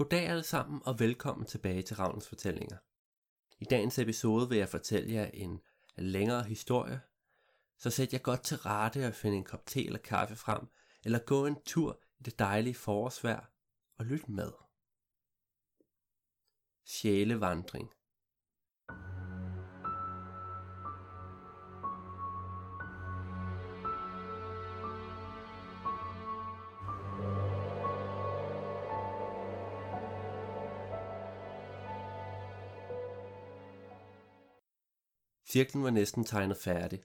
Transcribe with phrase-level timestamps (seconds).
[0.00, 2.76] Goddag alle sammen og velkommen tilbage til Ravnens Fortællinger.
[3.58, 5.60] I dagens episode vil jeg fortælle jer en
[5.96, 7.00] længere historie,
[7.78, 10.68] så sæt jer godt til rette og find en kop te eller kaffe frem,
[11.04, 13.46] eller gå en tur i det dejlige forårsvejr
[13.98, 14.52] og lyt med.
[16.84, 17.90] Sjælevandring
[35.50, 37.02] Cirklen var næsten tegnet færdig.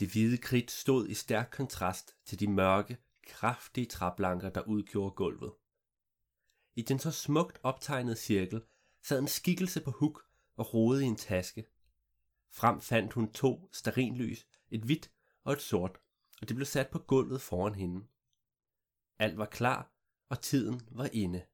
[0.00, 5.52] Det hvide kridt stod i stærk kontrast til de mørke, kraftige træplanker, der udgjorde gulvet.
[6.76, 8.62] I den så smukt optegnede cirkel
[9.02, 11.66] sad en skikkelse på huk og rodede i en taske.
[12.50, 15.10] Frem fandt hun to starinlys, et hvidt
[15.44, 15.98] og et sort,
[16.40, 18.06] og det blev sat på gulvet foran hende.
[19.18, 19.92] Alt var klar,
[20.28, 21.44] og tiden var inde.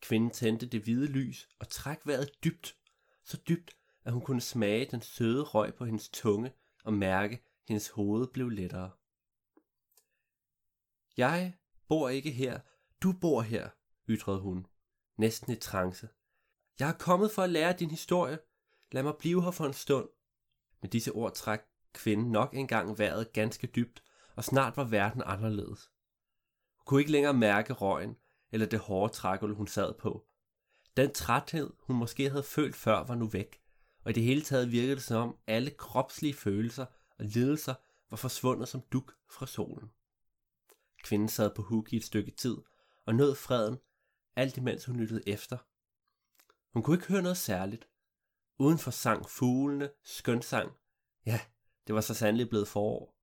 [0.00, 2.76] Kvinden tændte det hvide lys og trak vejret dybt,
[3.24, 6.52] så dybt, at hun kunne smage den søde røg på hendes tunge
[6.84, 8.90] og mærke, at hendes hoved blev lettere.
[11.16, 11.54] Jeg
[11.88, 12.60] bor ikke her,
[13.02, 13.68] du bor her,
[14.08, 14.66] ytrede hun,
[15.16, 16.08] næsten i trance.
[16.78, 18.38] Jeg er kommet for at lære din historie.
[18.92, 20.08] Lad mig blive her for en stund.
[20.80, 21.60] Med disse ord træk
[21.92, 24.02] kvinden nok engang vejret ganske dybt,
[24.36, 25.90] og snart var verden anderledes.
[26.76, 28.16] Hun kunne ikke længere mærke røgen,
[28.52, 30.26] eller det hårde trækul, hun sad på.
[30.96, 33.61] Den træthed, hun måske havde følt før, var nu væk
[34.04, 36.86] og i det hele taget virkede det som om alle kropslige følelser
[37.18, 37.74] og lidelser
[38.10, 39.90] var forsvundet som duk fra solen.
[41.02, 42.56] Kvinden sad på huk i et stykke tid
[43.06, 43.78] og nød freden,
[44.36, 45.58] alt imens hun lyttede efter.
[46.72, 47.88] Hun kunne ikke høre noget særligt.
[48.58, 50.72] Udenfor sang fuglene skønsang.
[51.26, 51.40] Ja,
[51.86, 53.16] det var så sandelig blevet forår.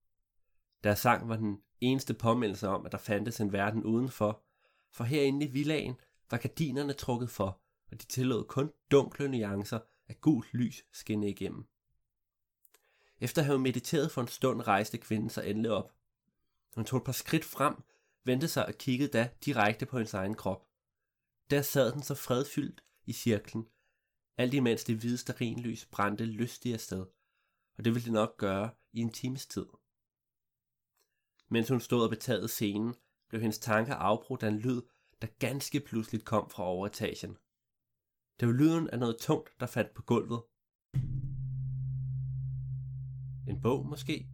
[0.84, 4.44] Deres sang var den eneste påmindelse om, at der fandtes en verden udenfor,
[4.92, 5.96] for herinde i villagen
[6.32, 11.68] var gardinerne trukket for, og de tillod kun dunkle nuancer af gult lys skinne igennem.
[13.20, 15.94] Efter at have mediteret for en stund, rejste kvinden sig endelig op.
[16.76, 17.76] Hun tog et par skridt frem,
[18.24, 20.68] vendte sig og kiggede da direkte på hendes egen krop.
[21.50, 23.68] Der sad den så fredfyldt i cirklen,
[24.38, 27.06] alt imens det hvide starinlys brændte lystigt afsted,
[27.78, 29.66] og det ville det nok gøre i en times tid.
[31.50, 32.96] Mens hun stod og betagede scenen,
[33.30, 34.82] blev hendes tanker afbrudt af en lyd,
[35.22, 37.38] der ganske pludseligt kom fra overetagen.
[38.40, 40.42] Det var lyden af noget tungt, der faldt på gulvet.
[43.48, 44.28] En bog måske?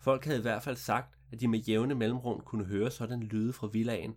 [0.00, 3.52] Folk havde i hvert fald sagt, at de med jævne mellemrum kunne høre sådan lyde
[3.52, 4.16] fra villaen,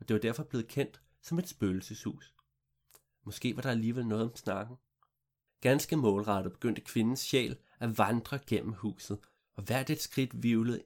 [0.00, 2.34] og det var derfor blevet kendt som et spøgelseshus.
[3.24, 4.76] Måske var der alligevel noget om snakken.
[5.60, 9.18] Ganske målrettet begyndte kvindens sjæl at vandre gennem huset,
[9.54, 10.82] og hvert et skridt vivlede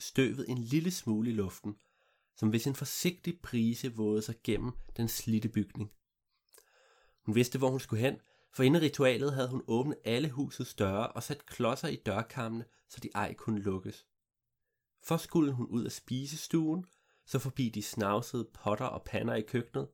[0.00, 1.76] støvet en lille smule i luften,
[2.36, 5.90] som hvis en forsigtig prise vågede sig gennem den slitte bygning.
[7.22, 8.20] Hun vidste, hvor hun skulle hen,
[8.52, 13.00] for inden ritualet havde hun åbnet alle husets døre og sat klodser i dørkammene, så
[13.02, 14.06] de ej kunne lukkes.
[15.02, 16.86] For skulle hun ud af spisestuen,
[17.26, 19.88] så forbi de snavsede potter og pander i køkkenet.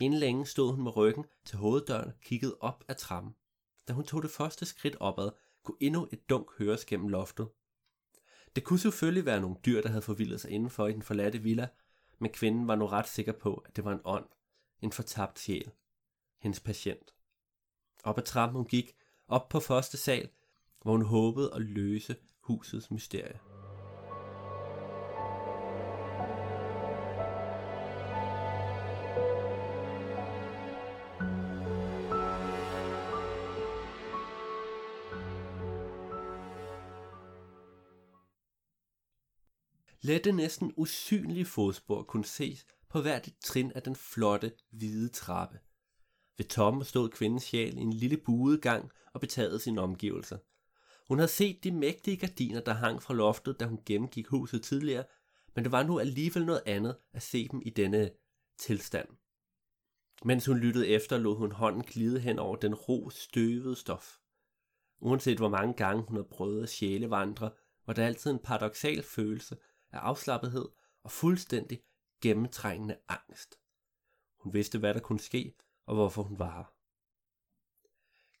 [0.00, 3.34] Inden længe stod hun med ryggen til hoveddøren og kiggede op ad trappen.
[3.88, 5.30] Da hun tog det første skridt opad,
[5.64, 7.48] kunne endnu et dunk høres gennem loftet.
[8.56, 11.68] Det kunne selvfølgelig være nogle dyr, der havde forvildet sig indenfor i den forladte villa,
[12.18, 14.26] men kvinden var nu ret sikker på, at det var en ånd,
[14.82, 15.72] en fortabt sjæl
[16.38, 17.14] hendes patient.
[18.04, 18.96] Op ad trappen hun gik,
[19.28, 20.30] op på første sal,
[20.82, 23.40] hvor hun håbede at løse husets mysterie.
[40.00, 45.58] Lette næsten usynlige fodspor kunne ses på hvert et trin af den flotte, hvide trappe.
[46.38, 50.38] Ved toppen stod kvindens sjæl i en lille buet gang og betagede sine omgivelser.
[51.08, 55.04] Hun havde set de mægtige gardiner, der hang fra loftet, da hun gennemgik huset tidligere,
[55.54, 58.10] men det var nu alligevel noget andet at se dem i denne
[58.58, 59.08] tilstand.
[60.24, 64.18] Mens hun lyttede efter, lod hun hånden glide hen over den ro, støvede stof.
[65.00, 67.50] Uanset hvor mange gange hun havde prøvet at sjælevandre,
[67.86, 69.56] var der altid en paradoxal følelse
[69.92, 70.68] af afslappethed
[71.02, 71.82] og fuldstændig
[72.22, 73.58] gennemtrængende angst.
[74.38, 75.54] Hun vidste, hvad der kunne ske,
[75.88, 76.72] og hvorfor hun var her.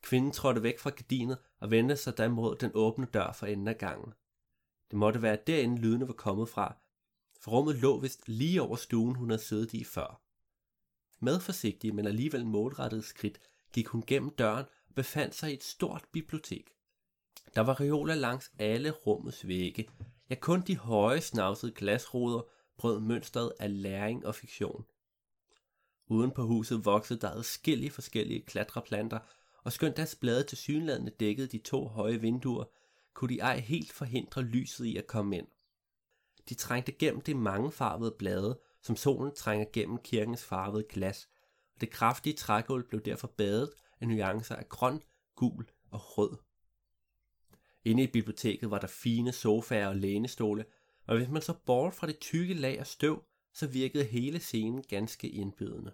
[0.02, 3.68] Kvinden trådte væk fra gardinet og vendte sig da mod den åbne dør for enden
[3.68, 4.14] af gangen.
[4.90, 6.76] Det måtte være derinde lydene var kommet fra,
[7.40, 10.22] for rummet lå vist lige over stuen, hun havde siddet i før.
[11.20, 13.40] Med forsigtige, men alligevel målrettede skridt,
[13.72, 16.70] gik hun gennem døren og befandt sig i et stort bibliotek.
[17.54, 19.88] Der var reoler langs alle rummets vægge.
[20.30, 22.42] Ja, kun de høje snavsede glasruder
[22.78, 24.84] brød mønstret af læring og fiktion.
[26.08, 29.18] Uden på huset voksede der adskillige forskellige klatreplanter,
[29.64, 32.64] og skønt deres blade til synlædende dækkede de to høje vinduer,
[33.14, 35.46] kunne de ej helt forhindre lyset i at komme ind.
[36.48, 41.28] De trængte gennem de mangefarvede blade, som solen trænger gennem kirkens farvede glas,
[41.74, 43.70] og det kraftige trægulv blev derfor badet
[44.00, 45.02] af nuancer af grøn,
[45.36, 46.36] gul og rød.
[47.84, 50.64] Inde i biblioteket var der fine sofaer og lænestole,
[51.06, 53.24] og hvis man så bort fra det tykke lag af støv,
[53.58, 55.92] så virkede hele scenen ganske indbydende.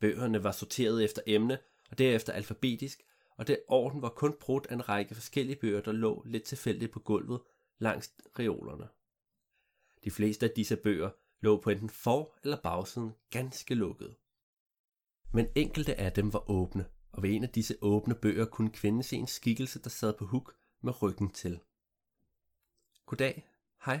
[0.00, 1.58] Bøgerne var sorteret efter emne,
[1.90, 3.02] og derefter alfabetisk,
[3.36, 6.92] og det orden var kun brudt af en række forskellige bøger, der lå lidt tilfældigt
[6.92, 7.40] på gulvet
[7.78, 8.88] langs reolerne.
[10.04, 11.10] De fleste af disse bøger
[11.40, 14.16] lå på enten for- eller bagsiden ganske lukket.
[15.32, 19.02] Men enkelte af dem var åbne, og ved en af disse åbne bøger kunne kvinden
[19.02, 21.60] se en skikkelse, der sad på huk med ryggen til.
[23.06, 23.48] Goddag,
[23.84, 24.00] hej.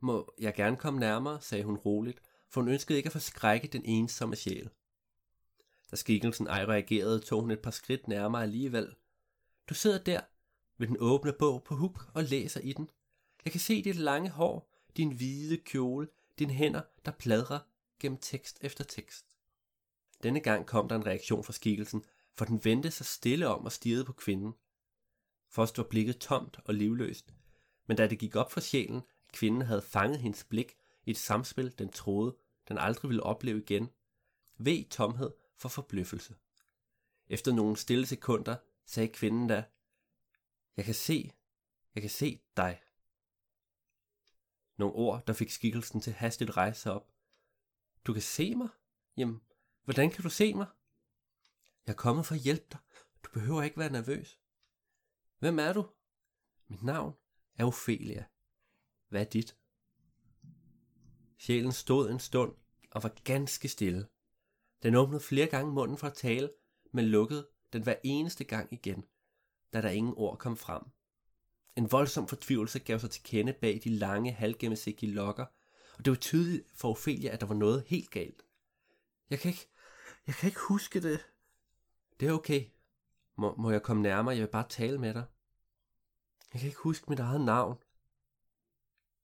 [0.00, 3.82] Må jeg gerne komme nærmere, sagde hun roligt, for hun ønskede ikke at forskrække den
[3.84, 4.70] ensomme sjæl.
[5.90, 8.94] Da skikkelsen ej reagerede, tog hun et par skridt nærmere alligevel.
[9.68, 10.20] Du sidder der
[10.78, 12.90] ved den åbne bog på huk og læser i den.
[13.44, 16.08] Jeg kan se dit lange hår, din hvide kjole,
[16.38, 17.58] dine hænder, der pladrer
[18.00, 19.26] gennem tekst efter tekst.
[20.22, 22.04] Denne gang kom der en reaktion fra skikkelsen,
[22.34, 24.52] for den vendte sig stille om og stirrede på kvinden.
[25.48, 27.34] Først var blikket tomt og livløst,
[27.86, 31.78] men da det gik op for sjælen, kvinden havde fanget hendes blik i et samspil,
[31.78, 32.36] den troede,
[32.68, 33.90] den aldrig ville opleve igen,
[34.58, 36.36] ved tomhed for forbløffelse.
[37.26, 39.64] Efter nogle stille sekunder sagde kvinden da,
[40.76, 41.32] Jeg kan se,
[41.94, 42.82] jeg kan se dig.
[44.76, 47.12] Nogle ord, der fik skikkelsen til hastigt rejse sig op.
[48.04, 48.68] Du kan se mig?
[49.16, 49.40] Jamen,
[49.84, 50.66] hvordan kan du se mig?
[51.86, 52.78] Jeg er kommet for at hjælpe dig.
[53.24, 54.40] Du behøver ikke være nervøs.
[55.38, 55.90] Hvem er du?
[56.66, 57.16] Mit navn
[57.54, 58.24] er Ophelia.
[59.10, 59.56] Hvad er dit?
[61.38, 62.54] Sjælen stod en stund
[62.90, 64.06] og var ganske stille.
[64.82, 66.50] Den åbnede flere gange munden for at tale,
[66.92, 69.04] men lukkede den hver eneste gang igen,
[69.72, 70.82] da der ingen ord kom frem.
[71.76, 75.44] En voldsom fortvivlelse gav sig til kende bag de lange, halvgennemsigtige lokker,
[75.98, 78.42] og det var tydeligt for Ophelia, at der var noget helt galt.
[79.30, 79.68] Jeg kan ikke,
[80.26, 81.26] jeg kan ikke huske det.
[82.20, 82.64] Det er okay.
[83.36, 84.34] Må, må jeg komme nærmere?
[84.34, 85.24] Jeg vil bare tale med dig.
[86.52, 87.76] Jeg kan ikke huske mit eget navn.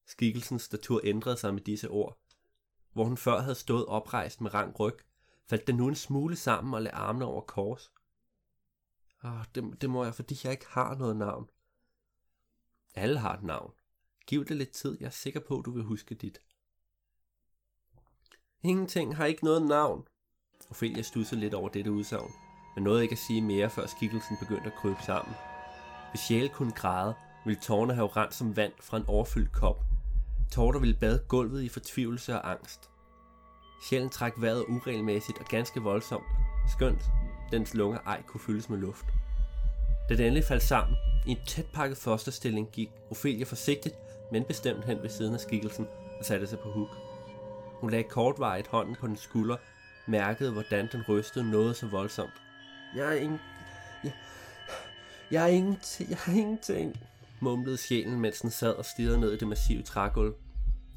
[0.06, 2.18] Skikkelsens statur ændrede sig med disse ord.
[2.92, 4.96] Hvor hun før havde stået oprejst med rang ryg,
[5.48, 7.92] faldt den nu en smule sammen og lagde armene over kors.
[9.24, 11.50] Åh, det, det må jeg, fordi jeg ikke har noget navn.
[12.94, 13.72] Alle har et navn.
[14.26, 16.40] Giv det lidt tid, jeg er sikker på, du vil huske dit.
[18.62, 20.08] Ingenting har ikke noget navn.
[20.70, 22.30] Ophelia studsede lidt over dette udsagn,
[22.74, 25.34] men nåede ikke at sige mere, før skikkelsen begyndte at krybe sammen.
[26.10, 27.14] Hvis sjæl kunne græde,
[27.44, 29.95] ville tårne have rent som vand fra en overfyldt kop.
[30.52, 32.90] Tårter ville bade gulvet i fortvivlelse og angst.
[33.82, 36.26] Sjælen træk vejret uregelmæssigt og ganske voldsomt,
[36.69, 37.02] skønt
[37.52, 39.06] dens lunger ej kunne fyldes med luft.
[40.08, 40.96] Da det endelig faldt sammen,
[41.26, 43.94] i en tæt pakket fosterstilling gik Ophelia forsigtigt,
[44.32, 45.87] men bestemt hen ved siden af skikkelsen
[46.19, 46.88] og satte sig på huk.
[47.81, 49.56] Hun lagde kortvarigt hånden på den skulder,
[50.06, 52.42] mærkede hvordan den rystede noget så voldsomt.
[52.96, 53.40] Jeg er ingen...
[54.04, 54.12] Jeg,
[55.31, 56.10] jeg er ingenting...
[56.10, 56.96] Jeg er ingenting
[57.40, 60.34] mumlede sjælen, mens den sad og stirrede ned i det massive trægulv.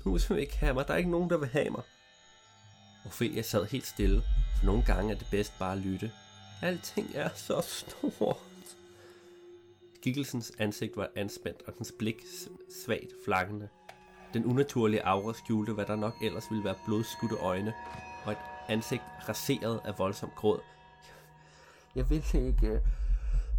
[0.05, 0.87] Nu vil ikke have mig.
[0.87, 1.83] Der er ikke nogen, der vil have mig.
[3.05, 4.21] Ophelia sad helt stille,
[4.57, 6.11] for nogle gange er det bedst bare at lytte.
[6.61, 8.37] Alting er så stort.
[9.95, 12.25] Skikkelsens ansigt var anspændt, og dens blik
[12.85, 13.69] svagt flakkende.
[14.33, 17.73] Den unaturlige aura skjulte, hvad der nok ellers ville være blodskudte øjne,
[18.25, 18.37] og et
[18.67, 20.59] ansigt raseret af voldsom gråd.
[21.95, 22.67] Jeg vil ikke...
[22.67, 22.79] Øh,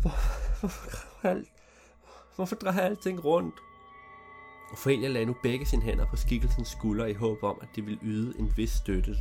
[0.00, 0.11] hvor,
[0.61, 1.49] hvor, alt,
[2.37, 3.55] hvorfor drejer alting rundt?
[4.73, 8.01] Ophelia lagde nu begge sine hænder på skikkelsens skulder i håb om, at det ville
[8.03, 9.17] yde en vis støtte.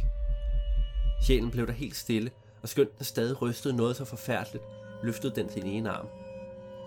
[1.22, 4.64] Sjælen blev der helt stille, og skønt den stadig rystede noget så forfærdeligt,
[5.04, 6.08] løftede den sin ene arm.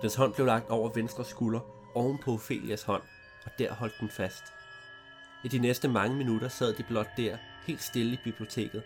[0.03, 1.61] Dens hånd blev lagt over venstre skulder,
[1.95, 3.03] oven på Ophelias hånd,
[3.45, 4.45] og der holdt den fast.
[5.45, 7.37] I de næste mange minutter sad de blot der,
[7.67, 8.83] helt stille i biblioteket.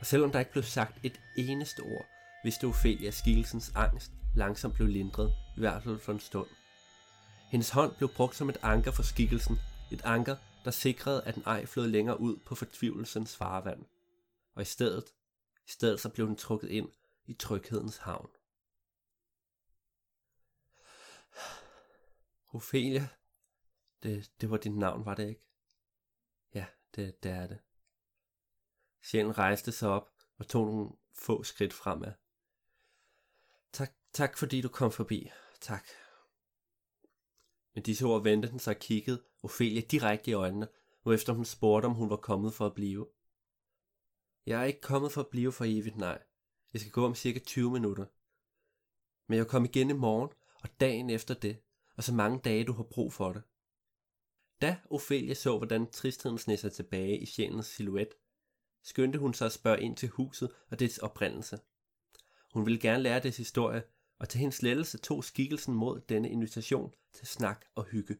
[0.00, 2.06] Og selvom der ikke blev sagt et eneste ord,
[2.44, 6.48] vidste Ophelia skikkelsens angst langsomt blev lindret, i hvert fald for en stund.
[7.50, 9.58] Hendes hånd blev brugt som et anker for skikkelsen,
[9.92, 13.84] et anker, der sikrede, at den ej flød længere ud på fortvivlelsens farvand.
[14.54, 15.14] Og i stedet,
[15.66, 16.88] i stedet så blev den trukket ind
[17.26, 18.30] i tryghedens havn.
[22.54, 23.08] Ophelia,
[24.02, 25.46] det, det var dit navn, var det ikke?
[26.54, 27.58] Ja, det, det er det.
[29.02, 32.12] Sjælen rejste sig op og tog nogle få skridt fremad.
[33.72, 35.30] Tak, tak fordi du kom forbi.
[35.60, 35.86] Tak.
[37.74, 40.68] Med disse ord vendte den sig og kiggede Ophelia direkte i øjnene,
[41.06, 43.08] efter hun spurgte, om hun var kommet for at blive.
[44.46, 46.22] Jeg er ikke kommet for at blive for evigt, nej.
[46.72, 48.06] Jeg skal gå om cirka 20 minutter.
[49.28, 50.30] Men jeg kommer igen i morgen,
[50.62, 51.56] og dagen efter det,
[51.96, 53.42] og så mange dage, du har brug for det.
[54.60, 58.08] Da Ophelia så, hvordan tristheden sned sig tilbage i sjælens silhuet,
[58.82, 61.58] skyndte hun sig at spørge ind til huset og dets oprindelse.
[62.52, 63.82] Hun ville gerne lære dets historie,
[64.22, 68.16] og til hendes lettelse tog skikkelsen mod denne invitation til snak og hygge.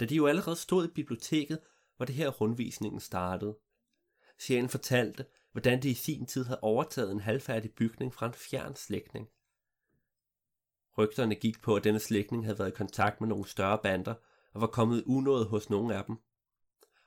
[0.00, 1.60] Da de jo allerede stod i biblioteket,
[1.98, 3.58] var det her rundvisningen startede.
[4.38, 8.76] Sjælen fortalte, hvordan de i sin tid havde overtaget en halvfærdig bygning fra en fjern
[8.76, 9.28] slægtning.
[10.98, 14.14] Rygterne gik på, at denne slægtning havde været i kontakt med nogle større bander
[14.52, 16.16] og var kommet unået hos nogle af dem.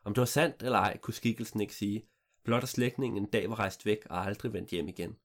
[0.03, 2.09] Om det var sandt eller ej, kunne skikkelsen ikke sige,
[2.43, 5.17] blot at slægtningen en dag var rejst væk og aldrig vendt hjem igen.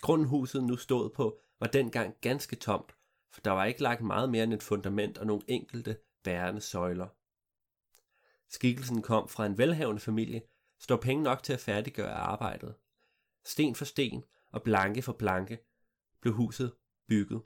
[0.00, 2.96] Grundhuset nu stod på var dengang ganske tomt,
[3.30, 7.08] for der var ikke lagt meget mere end et fundament og nogle enkelte bærende søjler.
[8.48, 10.42] Skikkelsen kom fra en velhavende familie,
[10.78, 12.74] stod penge nok til at færdiggøre arbejdet.
[13.44, 15.58] Sten for sten og blanke for blanke
[16.20, 16.72] blev huset
[17.08, 17.42] bygget,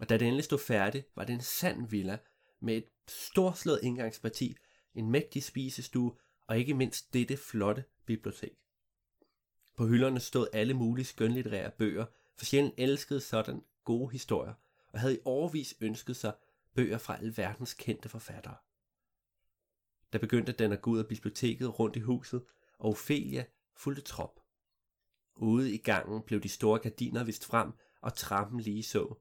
[0.00, 2.18] og da det endelig stod færdigt, var det en sand villa
[2.60, 4.56] med et storslået indgangsparti,
[4.94, 8.58] en mægtig spisestue og ikke mindst dette flotte bibliotek.
[9.78, 12.06] På hylderne stod alle mulige skønlitterære bøger,
[12.36, 14.54] for sjældent elskede sådan gode historier,
[14.92, 16.34] og havde i overvis ønsket sig
[16.74, 18.56] bøger fra alverdens kendte forfattere.
[20.12, 22.44] Der begyndte den at gå ud af biblioteket rundt i huset,
[22.78, 23.44] og Ophelia
[23.76, 24.40] fulgte trop.
[25.36, 29.14] Ude i gangen blev de store gardiner vist frem, og trappen lige så.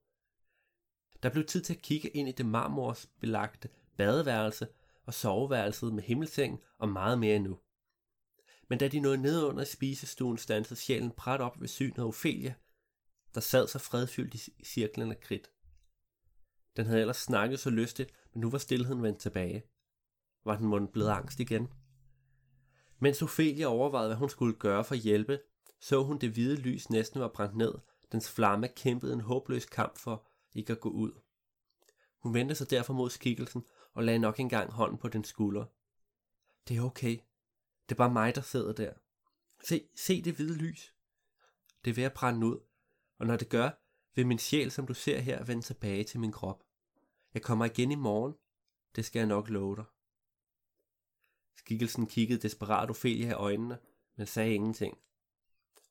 [1.24, 4.68] Der blev tid til at kigge ind i det marmorsbelagte badeværelse
[5.06, 7.60] og soveværelset med himmelseng og meget mere endnu.
[8.70, 12.54] Men da de nåede ned under spisestuen, stansede sjælen præt op ved synet af Ophelia,
[13.36, 15.52] der sad så fredfyldt i cirklen af kridt.
[16.78, 19.64] Den havde ellers snakket så lystigt, men nu var stillheden vendt tilbage.
[20.46, 21.68] Var den mund blevet angst igen?
[23.00, 25.40] Mens Ophelia overvejede, hvad hun skulle gøre for at hjælpe,
[25.82, 27.74] så hun det hvide lys næsten var brændt ned.
[28.12, 31.12] Dens flamme kæmpede en håbløs kamp for ikke at gå ud.
[32.24, 35.66] Hun vendte sig derfor mod skikkelsen og lagde nok engang hånden på den skulder.
[36.68, 37.20] Det er okay.
[37.90, 38.94] Det er bare mig, der sidder der.
[39.64, 40.96] Se, se det hvide lys.
[41.86, 42.60] Det er ved at brænde ud,
[43.20, 43.70] og når det gør,
[44.16, 46.64] vil min sjæl, som du ser her, vende tilbage til min krop.
[47.34, 48.34] Jeg kommer igen i morgen.
[48.96, 49.86] Det skal jeg nok love dig.
[51.58, 53.78] Skikkelsen kiggede desperat Ophelia i øjnene,
[54.16, 54.98] men sagde ingenting.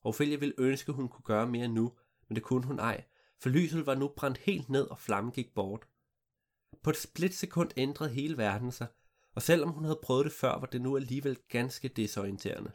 [0.01, 3.03] Ophelia ville ønske, hun kunne gøre mere nu, men det kunne hun ej,
[3.39, 5.87] for lyset var nu brændt helt ned, og flammen gik bort.
[6.83, 8.87] På et splitsekund ændrede hele verden sig,
[9.37, 12.71] og selvom hun havde prøvet det før, var det nu alligevel ganske desorienterende.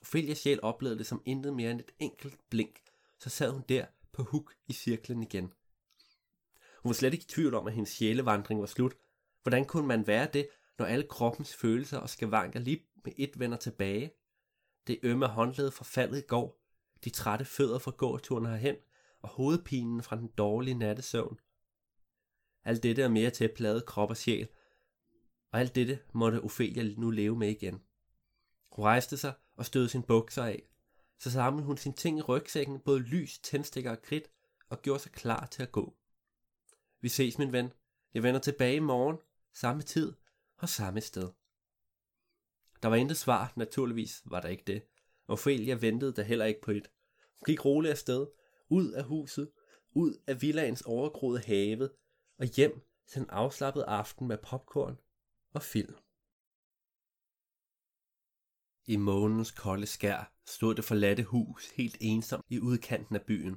[0.00, 2.80] Ophelias sjæl oplevede det som intet mere end et enkelt blink,
[3.18, 5.52] så sad hun der på huk i cirklen igen.
[6.82, 8.94] Hun var slet ikke i tvivl om, at hendes sjælevandring var slut.
[9.42, 13.56] Hvordan kunne man være det, når alle kroppens følelser og skavanker lige med et vender
[13.56, 14.12] tilbage?
[14.86, 16.60] Det ømme håndled fra faldet i går,
[17.04, 18.76] de trætte fødder fra gåturen herhen,
[19.22, 21.38] og hovedpinen fra den dårlige nattesøvn.
[22.64, 24.48] Alt dette er mere til at plade krop og sjæl,
[25.54, 27.82] og alt dette måtte Ophelia nu leve med igen.
[28.72, 30.62] Hun rejste sig og stødte sin bukser af.
[31.18, 34.30] Så samlede hun sine ting i rygsækken, både lys, tændstikker og kridt,
[34.68, 35.96] og gjorde sig klar til at gå.
[37.00, 37.72] Vi ses, min ven.
[38.14, 39.16] Jeg vender tilbage i morgen,
[39.52, 40.12] samme tid
[40.58, 41.30] og samme sted.
[42.82, 44.82] Der var intet svar, naturligvis var der ikke det.
[45.28, 46.90] Ophelia ventede der heller ikke på et.
[47.38, 48.26] Hun gik roligt afsted,
[48.68, 49.50] ud af huset,
[49.92, 51.90] ud af villaens overgroede have,
[52.38, 54.98] og hjem til en afslappet aften med popcorn
[55.54, 55.94] og film.
[58.86, 63.56] I månens kolde skær stod det forladte hus helt ensomt i udkanten af byen.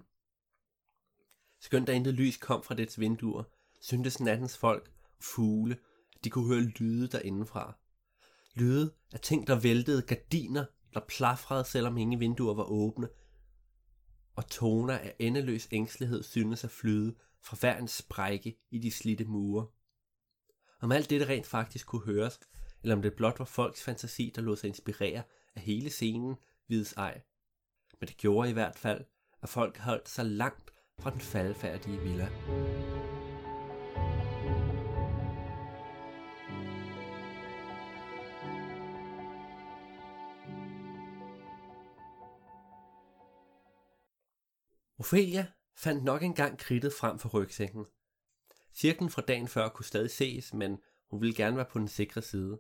[1.62, 3.44] Skønt der intet lys kom fra dets vinduer,
[3.82, 5.77] syntes nattens folk fugle,
[6.24, 7.77] de kunne høre lyde derindefra.
[8.56, 13.10] Lyde af ting, der væltede, gardiner, der plafrede, selvom ingen vinduer var åbne,
[14.36, 19.25] og toner af endeløs ængstelighed syntes at flyde fra hver en sprække i de slitte
[19.25, 19.68] mure.
[20.81, 22.39] Om alt dette rent faktisk kunne høres,
[22.84, 25.24] eller om det blot var folks fantasi, der lod sig inspirere
[25.55, 26.36] af hele scenen,
[26.67, 27.22] vides ej.
[28.00, 29.05] Men det gjorde i hvert fald,
[29.41, 32.29] at folk holdt sig langt fra den faldfærdige villa.
[45.00, 47.86] Ophelia fandt nok engang kridtet frem for rygsækken.
[48.77, 50.77] Cirklen fra dagen før kunne stadig ses, men
[51.10, 52.60] hun ville gerne være på den sikre side.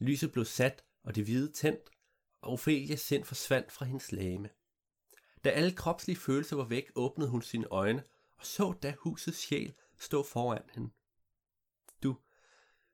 [0.00, 1.90] Lyset blev sat, og det hvide tændt,
[2.40, 4.48] og Ophelias sind forsvandt fra hendes lame.
[5.44, 8.04] Da alle kropslige følelser var væk, åbnede hun sine øjne
[8.38, 10.90] og så da husets sjæl stå foran hende.
[12.02, 12.16] Du,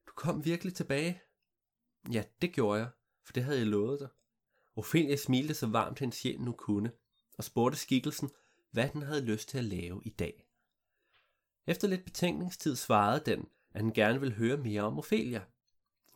[0.07, 1.21] du kom virkelig tilbage?
[2.13, 2.91] Ja, det gjorde jeg,
[3.25, 4.09] for det havde jeg lovet dig.
[4.77, 6.93] Ophelia smilte så varmt hendes sjæl nu kunne,
[7.39, 8.31] og spurgte skikkelsen,
[8.71, 10.44] hvad den havde lyst til at lave i dag.
[11.67, 15.43] Efter lidt betænkningstid svarede den, at han gerne ville høre mere om Ophelia.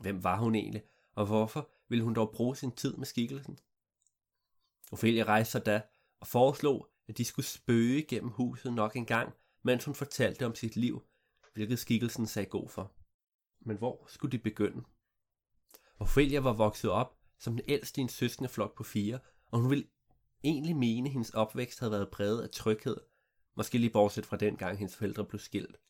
[0.00, 0.82] Hvem var hun egentlig,
[1.14, 3.58] og hvorfor ville hun dog bruge sin tid med skikkelsen?
[4.92, 5.82] Ophelia rejste sig da
[6.20, 10.54] og foreslog, at de skulle spøge gennem huset nok en gang, mens hun fortalte om
[10.54, 11.02] sit liv,
[11.54, 12.92] hvilket skikkelsen sagde god for.
[13.60, 14.84] Men hvor skulle de begynde?
[15.98, 19.18] Ophelia var vokset op som den ældste i en søskendeflok på fire,
[19.50, 19.88] og hun ville
[20.44, 22.96] egentlig mene, at hendes opvækst havde været præget af tryghed,
[23.58, 25.80] måske lige bortset fra den gang hendes forældre blev skilt.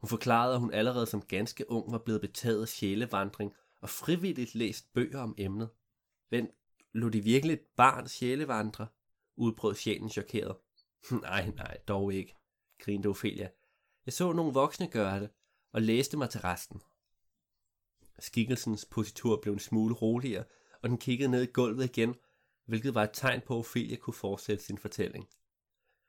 [0.00, 4.54] Hun forklarede, at hun allerede som ganske ung var blevet betaget af sjælevandring og frivilligt
[4.54, 5.68] læst bøger om emnet.
[6.30, 6.48] Men
[6.92, 8.86] lå de virkelig et barn sjælevandre?
[9.36, 10.56] udbrød sjælen chokeret.
[11.22, 12.34] nej, nej, dog ikke,
[12.78, 13.48] grinte Ophelia.
[14.06, 15.30] Jeg så nogle voksne gøre det,
[15.72, 16.80] og læste mig til resten.
[18.18, 20.44] Skikkelsens positur blev en smule roligere,
[20.82, 22.14] og den kiggede ned i gulvet igen,
[22.64, 25.28] hvilket var et tegn på, at Ophelia kunne fortsætte sin fortælling.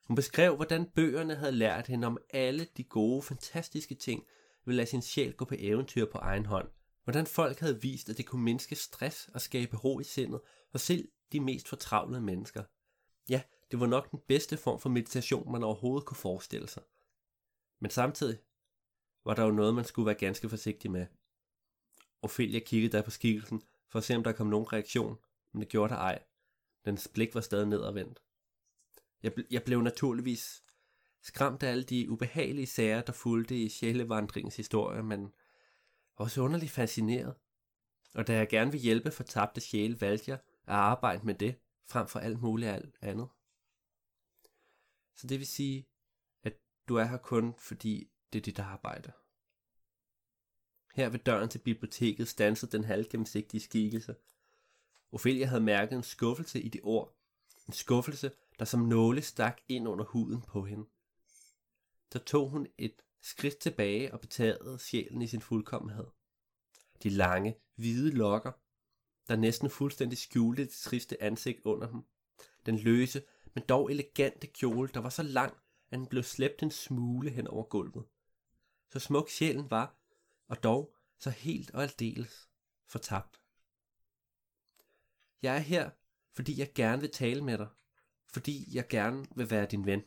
[0.08, 4.26] Hun beskrev, hvordan bøgerne havde lært hende om alle de gode, fantastiske ting,
[4.66, 6.70] ved at lade sin sjæl gå på eventyr på egen hånd.
[7.04, 10.42] Hvordan folk havde vist, at det kunne mindske stress og skabe ro i sindet
[10.74, 12.64] og selv de mest fortravlede mennesker.
[13.30, 16.84] Ja, det var nok den bedste form for meditation, man overhovedet kunne forestille sig.
[17.80, 18.40] Men samtidig
[19.26, 21.06] var der jo noget, man skulle være ganske forsigtig med.
[22.22, 25.18] Ophelia kiggede der på skikkelsen, for at se om der kom nogen reaktion,
[25.54, 26.24] men det gjorde der ej.
[26.86, 28.22] Dens blik var stadig nedadvendt.
[29.24, 30.64] Jeg, jeg blev naturligvis
[31.22, 35.34] skræmt af alle de ubehagelige sager, der fulgte i sjælevandringens historie, men
[36.16, 37.36] også underligt fascineret.
[38.16, 41.56] Og da jeg gerne vil hjælpe for tabte sjæle, valgte jeg at arbejde med det,
[41.86, 43.28] frem for alt muligt alt andet.
[45.16, 45.88] Så det vil sige,
[46.44, 46.54] at
[46.90, 49.12] du er her kun, fordi det er dit arbejde.
[50.94, 54.16] Her ved døren til biblioteket stansede den halvgennemsigtige skikkelse.
[55.12, 57.16] Ophelia havde mærket en skuffelse i de ord.
[57.68, 60.86] En skuffelse, der som nåle stak ind under huden på hende.
[62.12, 66.08] Så tog hun et skridt tilbage og betagede sjælen i sin fuldkommenhed.
[67.04, 68.52] De lange, hvide lokker,
[69.30, 72.04] der næsten fuldstændig skjulte det triste ansigt under dem.
[72.66, 75.54] Den løse, men dog elegante kjole, der var så lang,
[75.92, 78.06] at den blev slæbt en smule hen over gulvet.
[78.90, 80.00] Så smuk sjælen var,
[80.48, 82.50] og dog så helt og aldeles
[82.86, 83.42] fortabt.
[85.42, 85.90] Jeg er her,
[86.36, 87.68] fordi jeg gerne vil tale med dig,
[88.34, 90.04] fordi jeg gerne vil være din ven.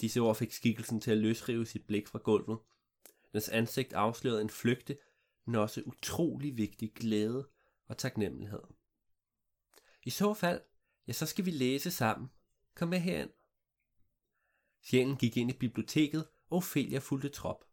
[0.00, 2.58] Disse ord fik skikkelsen til at løsrive sit blik fra gulvet.
[3.32, 4.98] Dens ansigt afslørede en flygte,
[5.44, 7.48] men også utrolig vigtig glæde
[7.86, 8.62] og taknemmelighed.
[10.02, 10.60] I så fald,
[11.06, 12.30] ja, så skal vi læse sammen.
[12.74, 13.30] Kom med herind.
[14.82, 17.64] Sjælen gik ind i biblioteket, og Ophelia fulgte trop.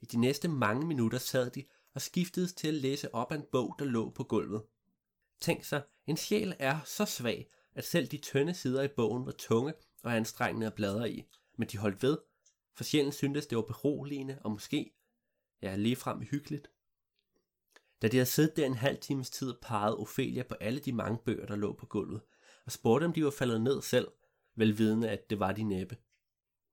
[0.00, 3.46] I de næste mange minutter sad de og skiftedes til at læse op af en
[3.52, 4.62] bog, der lå på gulvet.
[5.40, 9.32] Tænk sig, en sjæl er så svag, at selv de tynde sider i bogen var
[9.32, 11.24] tunge og anstrengende at bladre i,
[11.56, 12.18] men de holdt ved,
[12.74, 14.92] for sjælen syntes det var beroligende og måske,
[15.62, 16.70] ja, ligefrem hyggeligt.
[18.02, 21.18] Da de havde siddet der en halv times tid, pegede Ophelia på alle de mange
[21.24, 22.20] bøger, der lå på gulvet,
[22.66, 24.08] og spurgte, om de var faldet ned selv,
[24.54, 25.96] velvidende, at det var de næppe.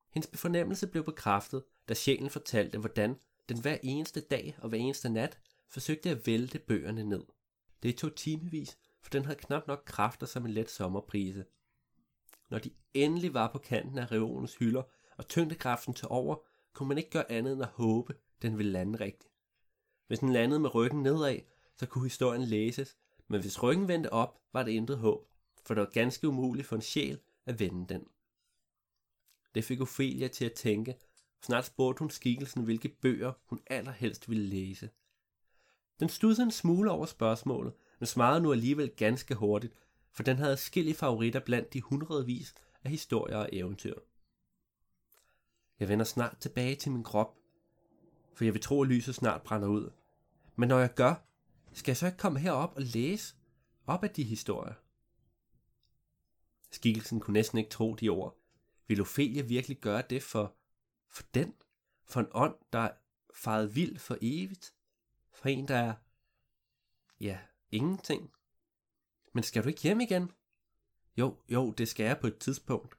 [0.09, 3.15] Hendes fornemmelse blev bekræftet, da sjælen fortalte, hvordan
[3.49, 5.37] den hver eneste dag og hver eneste nat
[5.69, 7.23] forsøgte at vælte bøgerne ned.
[7.83, 11.45] Det tog timevis, for den havde knap nok kræfter som en let sommerprise.
[12.49, 14.83] Når de endelig var på kanten af reolens hylder,
[15.17, 16.35] og tyngdekraften til over,
[16.73, 19.33] kunne man ikke gøre andet end at håbe, den ville lande rigtigt.
[20.07, 21.39] Hvis den landede med ryggen nedad,
[21.75, 25.27] så kunne historien læses, men hvis ryggen vendte op, var det intet håb,
[25.65, 28.07] for det var ganske umuligt for en sjæl at vende den.
[29.55, 30.95] Det fik Ophelia til at tænke,
[31.39, 34.89] og snart spurgte hun skikkelsen, hvilke bøger hun allerhelst ville læse.
[35.99, 39.73] Den studsede en smule over spørgsmålet, men svarede nu alligevel ganske hurtigt,
[40.11, 43.95] for den havde skille favoritter blandt de hundredvis af historier og eventyr.
[45.79, 47.37] Jeg vender snart tilbage til min krop,
[48.33, 49.91] for jeg vil tro, at lyset snart brænder ud.
[50.55, 51.15] Men når jeg gør,
[51.73, 53.35] skal jeg så ikke komme herop og læse
[53.87, 54.73] op af de historier?
[56.71, 58.37] Skikkelsen kunne næsten ikke tro de ord.
[58.87, 60.55] Vil Ophelia virkelig gøre det for,
[61.09, 61.53] for den?
[62.05, 62.91] For en ånd, der er
[63.33, 64.73] faret vild for evigt?
[65.31, 65.93] For en, der er,
[67.21, 67.39] ja,
[67.71, 68.31] ingenting?
[69.33, 70.31] Men skal du ikke hjem igen?
[71.17, 72.97] Jo, jo, det skal jeg på et tidspunkt.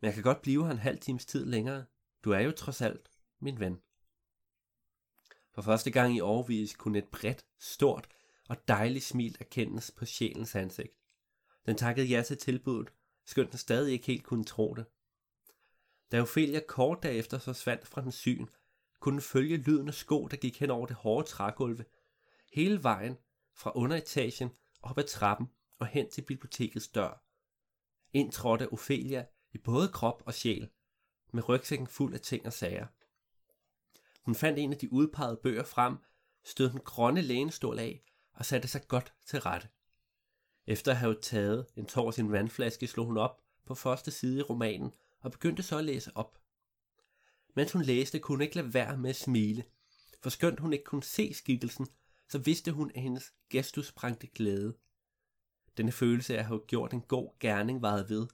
[0.00, 1.84] Men jeg kan godt blive her en halv times tid længere.
[2.24, 3.80] Du er jo trods alt min ven.
[5.54, 8.08] For første gang i årvis kunne et bredt, stort
[8.48, 10.94] og dejligt smil erkendes på sjælens ansigt.
[11.66, 12.92] Den takkede ja til tilbuddet,
[13.26, 14.86] skønt den stadig ikke helt kunne tro det.
[16.12, 18.46] Da Ophelia kort derefter så svandt fra den syn,
[19.00, 21.84] kunne den følge lyden af sko, der gik hen over det hårde trægulve,
[22.52, 23.18] hele vejen
[23.58, 24.50] fra underetagen
[24.82, 25.46] op ad trappen
[25.78, 27.22] og hen til bibliotekets dør.
[28.12, 30.70] Ind trådte Ophelia i både krop og sjæl,
[31.32, 32.86] med rygsækken fuld af ting og sager.
[34.22, 35.96] Hun fandt en af de udpegede bøger frem,
[36.44, 39.68] stød den grønne lænestol af og satte sig godt til rette.
[40.66, 44.42] Efter at have taget en tår sin vandflaske, slog hun op på første side i
[44.42, 46.38] romanen og begyndte så at læse op.
[47.54, 49.64] Mens hun læste, kunne hun ikke lade være med at smile,
[50.20, 51.86] for skønt hun ikke kunne se skikkelsen,
[52.28, 54.76] så vidste hun, at hendes gestus brængte glæde.
[55.76, 58.26] Denne følelse af at have gjort en god gerning varede ved,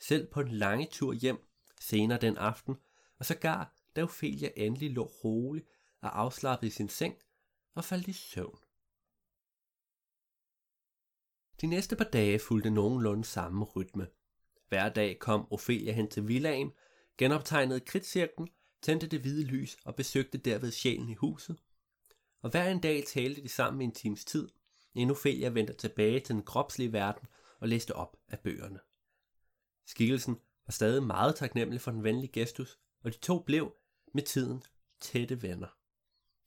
[0.00, 1.48] selv på en lange tur hjem
[1.80, 2.76] senere den aften,
[3.18, 5.64] og sågar da Ophelia endelig lå rolig
[6.00, 7.14] og afslappet i sin seng
[7.74, 8.58] og faldt i søvn.
[11.60, 14.08] De næste par dage fulgte nogenlunde samme rytme.
[14.68, 16.72] Hver dag kom Ophelia hen til villaen,
[17.18, 18.48] genoptegnede kridtcirklen,
[18.82, 21.58] tændte det hvide lys og besøgte derved sjælen i huset.
[22.42, 24.48] Og hver en dag talte de sammen i en times tid,
[24.94, 27.28] inden Ophelia vendte tilbage til den kropslige verden
[27.60, 28.80] og læste op af bøgerne.
[29.86, 30.34] Skikkelsen
[30.66, 33.76] var stadig meget taknemmelig for den venlige gestus, og de to blev
[34.14, 34.62] med tiden
[35.00, 35.68] tætte venner.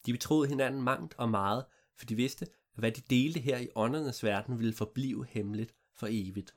[0.06, 3.70] De betroede hinanden mangt og meget, for de vidste, at hvad de delte her i
[3.76, 6.56] åndernes verden ville forblive hemmeligt for evigt.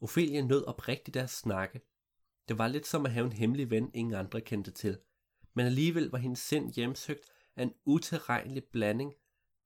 [0.00, 1.80] Ophelia nød oprigtigt deres snakke.
[2.48, 4.98] Det var lidt som at have en hemmelig ven, ingen andre kendte til.
[5.54, 9.14] Men alligevel var hendes sind hjemsøgt af en utilregnelig blanding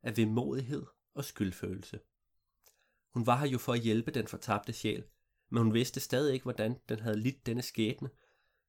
[0.03, 2.01] af vemodighed og skyldfølelse.
[3.13, 5.05] Hun var her jo for at hjælpe den fortabte sjæl,
[5.49, 8.11] men hun vidste stadig ikke, hvordan den havde lidt denne skæbne.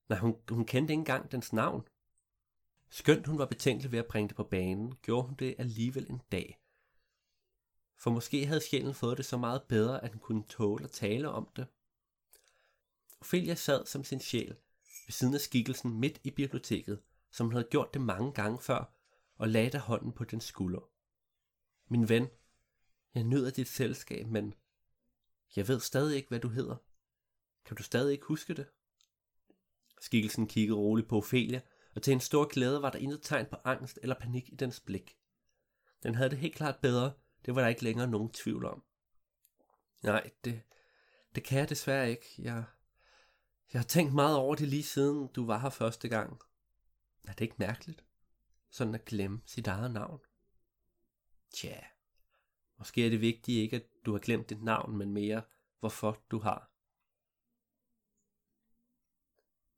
[0.09, 1.87] Nej, hun, hun kendte ikke engang dens navn.
[2.89, 6.21] Skønt hun var betænkelig ved at bringe det på banen, gjorde hun det alligevel en
[6.31, 6.59] dag.
[7.97, 11.29] For måske havde sjælen fået det så meget bedre, at den kunne tåle at tale
[11.29, 11.67] om det.
[13.19, 14.55] Ophelia sad som sin sjæl
[15.05, 17.01] ved siden af skikkelsen midt i biblioteket,
[17.31, 18.96] som hun havde gjort det mange gange før,
[19.37, 20.89] og lagde dig hånden på den skulder.
[21.87, 22.27] Min ven,
[23.15, 24.53] jeg nyder dit selskab, men
[25.55, 26.75] jeg ved stadig ikke, hvad du hedder.
[27.65, 28.67] Kan du stadig ikke huske det?
[30.01, 31.61] Skikkelsen kiggede roligt på Ophelia,
[31.95, 34.79] og til en stor glæde var der intet tegn på angst eller panik i dens
[34.79, 35.17] blik.
[36.03, 37.13] Den havde det helt klart bedre,
[37.45, 38.83] det var der ikke længere nogen tvivl om.
[40.03, 40.61] Nej, det,
[41.35, 42.25] det kan jeg desværre ikke.
[42.37, 42.63] Jeg,
[43.73, 46.41] jeg har tænkt meget over det lige siden du var her første gang.
[47.23, 48.03] Er det ikke mærkeligt?
[48.69, 50.19] Sådan at glemme sit eget navn.
[51.53, 51.79] Tja,
[52.77, 55.41] måske er det vigtigt ikke, at du har glemt dit navn, men mere,
[55.79, 56.71] hvorfor du har.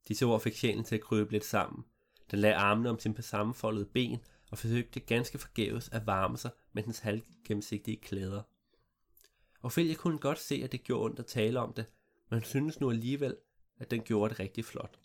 [0.08, 1.84] Disse ord fik sjælen til at krybe lidt sammen.
[2.30, 6.82] Den lagde armene om sin sammenfoldede ben og forsøgte ganske forgæves at varme sig med
[6.82, 8.42] dens halvgennemsigtige klæder.
[9.62, 11.86] Ophelia kunne godt se, at det gjorde ondt at tale om det,
[12.28, 13.36] men hun synes nu alligevel,
[13.78, 14.98] at den gjorde det rigtig flot.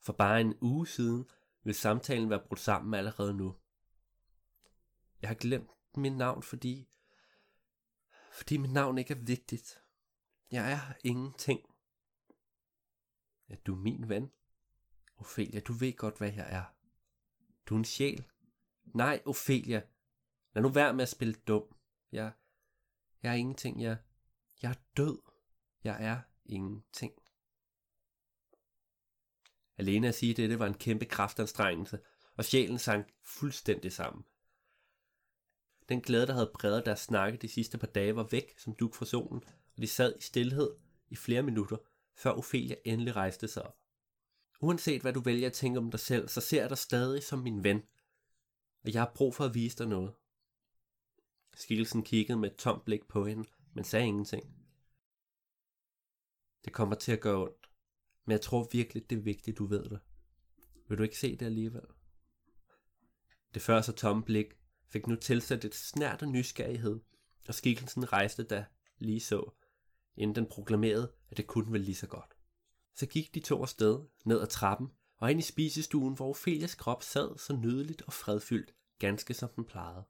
[0.00, 1.24] For bare en uge siden
[1.64, 3.56] vil samtalen være brudt sammen allerede nu.
[5.22, 6.88] Jeg har glemt mit navn, fordi...
[8.32, 9.82] Fordi mit navn ikke er vigtigt.
[10.50, 11.60] Jeg er ingenting.
[13.48, 14.30] Er du min ven?
[15.16, 16.64] Ophelia, du ved godt, hvad jeg er.
[17.66, 18.26] Du er en sjæl.
[18.84, 19.82] Nej, Ophelia.
[20.54, 21.76] Lad nu være med at spille dum.
[22.12, 22.32] Jeg,
[23.22, 23.82] jeg er ingenting.
[23.82, 23.96] Jeg,
[24.62, 25.18] jeg er død.
[25.84, 27.12] Jeg er ingenting.
[29.76, 31.98] Alene at sige dette var en kæmpe kraftanstrengelse,
[32.36, 34.24] og sjælen sank fuldstændig sammen.
[35.88, 38.94] Den glæde, der havde præget deres snakke de sidste par dage, var væk som duk
[38.94, 39.44] fra solen,
[39.76, 40.70] og de sad i stillhed
[41.08, 41.76] i flere minutter,
[42.14, 43.78] før Ophelia endelig rejste sig op.
[44.60, 47.38] Uanset hvad du vælger at tænke om dig selv, så ser jeg dig stadig som
[47.38, 47.82] min ven,
[48.84, 50.14] og jeg har brug for at vise dig noget.
[51.54, 54.56] Skikkelsen kiggede med et tomt blik på hende, men sagde ingenting.
[56.64, 57.61] Det kommer til at gøre ondt,
[58.24, 60.00] men jeg tror virkelig, det er vigtigt, du ved det.
[60.88, 61.86] Vil du ikke se det alligevel?
[63.54, 64.46] Det før så tomme blik
[64.88, 67.00] fik nu tilsat et snært af nysgerrighed,
[67.48, 68.64] og skikkelsen rejste da
[68.98, 69.50] lige så,
[70.16, 72.34] inden den proklamerede, at det kunne vel lige så godt.
[72.94, 77.02] Så gik de to afsted ned ad trappen og ind i spisestuen, hvor Ophelias krop
[77.02, 80.04] sad så nydeligt og fredfyldt, ganske som den plejede.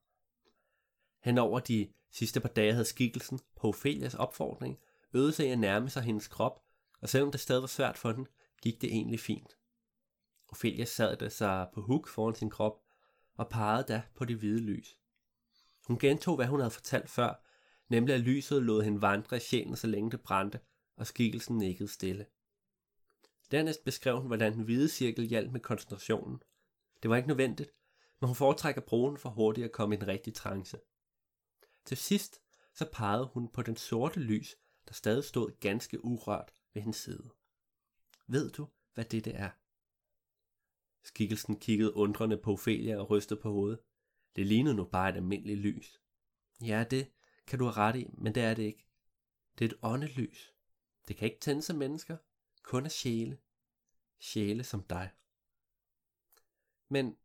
[1.25, 4.79] Henover de sidste par dage havde skikkelsen på Ophelias opfordring
[5.15, 6.63] øvet sig at nærme sig hendes krop,
[7.03, 8.27] og selvom det stadig var svært for den,
[8.63, 9.57] gik det egentlig fint.
[10.49, 12.83] Ophelia sad da sig på huk foran sin krop
[13.35, 14.99] og pegede da på det hvide lys.
[15.87, 17.45] Hun gentog, hvad hun havde fortalt før,
[17.89, 20.61] nemlig at lyset lod hende vandre i sjælen, så længe det brændte,
[20.97, 22.27] og skikkelsen nikkede stille.
[23.51, 26.43] Dernæst beskrev hun, hvordan den hvide cirkel hjalp med koncentrationen.
[27.03, 27.75] Det var ikke nødvendigt,
[28.21, 30.81] men hun foretrækker broen for hurtigt at komme i en rigtig trance.
[31.85, 32.43] Til sidst
[32.75, 34.57] så pegede hun på den sorte lys,
[34.89, 37.31] der stadig stod ganske urørt ved hendes side.
[38.27, 39.51] Ved du, hvad dette er?
[41.03, 43.81] Skikkelsen kiggede undrende på Ophelia og rystede på hovedet.
[44.37, 46.01] Det lignede nu bare et almindeligt lys.
[46.61, 47.13] Ja, det
[47.47, 48.87] kan du have ret i, men det er det ikke.
[49.59, 50.53] Det er et åndelys.
[51.09, 52.17] Det kan ikke tændes af mennesker,
[52.63, 53.39] kun af sjæle.
[54.19, 55.11] Sjæle som dig.
[56.89, 57.17] Men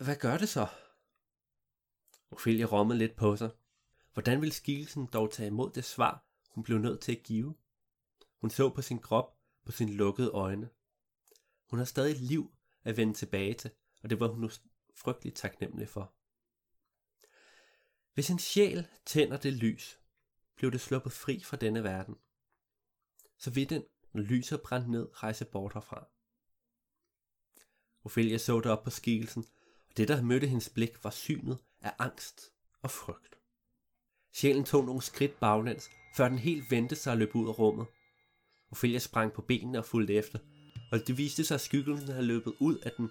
[0.00, 0.66] hvad gør det så?
[2.30, 3.50] Ophelia rommede lidt på sig.
[4.12, 7.54] Hvordan ville skikkelsen dog tage imod det svar, hun blev nødt til at give?
[8.40, 10.70] Hun så på sin krop, på sine lukkede øjne.
[11.70, 13.70] Hun har stadig liv at vende tilbage til,
[14.02, 14.50] og det var hun nu
[14.94, 16.12] frygteligt taknemmelig for.
[18.14, 20.00] Hvis en sjæl tænder det lys,
[20.56, 22.16] blev det sluppet fri fra denne verden.
[23.38, 26.08] Så vil den, når lyset brændt ned, rejse bort herfra.
[28.04, 29.44] Ophelia så op på skikkelsen,
[29.88, 33.38] og det, der mødte hendes blik, var synet af angst og frygt.
[34.32, 37.86] Sjælen tog nogle skridt baglæns, før den helt vendte sig og løb ud af rummet.
[38.70, 40.38] Ophelia sprang på benene og fulgte efter,
[40.92, 43.10] og det viste sig, at skyggelsen havde løbet ud af den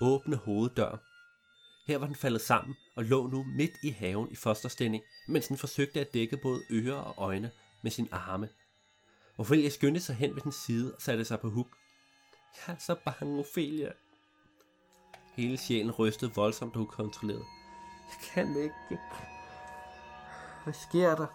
[0.00, 0.96] åbne hoveddør.
[1.86, 5.56] Her var den faldet sammen og lå nu midt i haven i fosterstilling, mens den
[5.56, 7.50] forsøgte at dække både ører og øjne
[7.82, 8.48] med sin arme.
[9.38, 11.68] Ophelia skyndte sig hen ved den side og satte sig på huk.
[12.66, 13.92] Jeg er så bange, Ophelia.
[15.36, 17.44] Hele sjælen rystede voldsomt og ukontrolleret.
[18.08, 19.00] Jeg kan ikke.
[20.64, 21.26] Hvad sker der?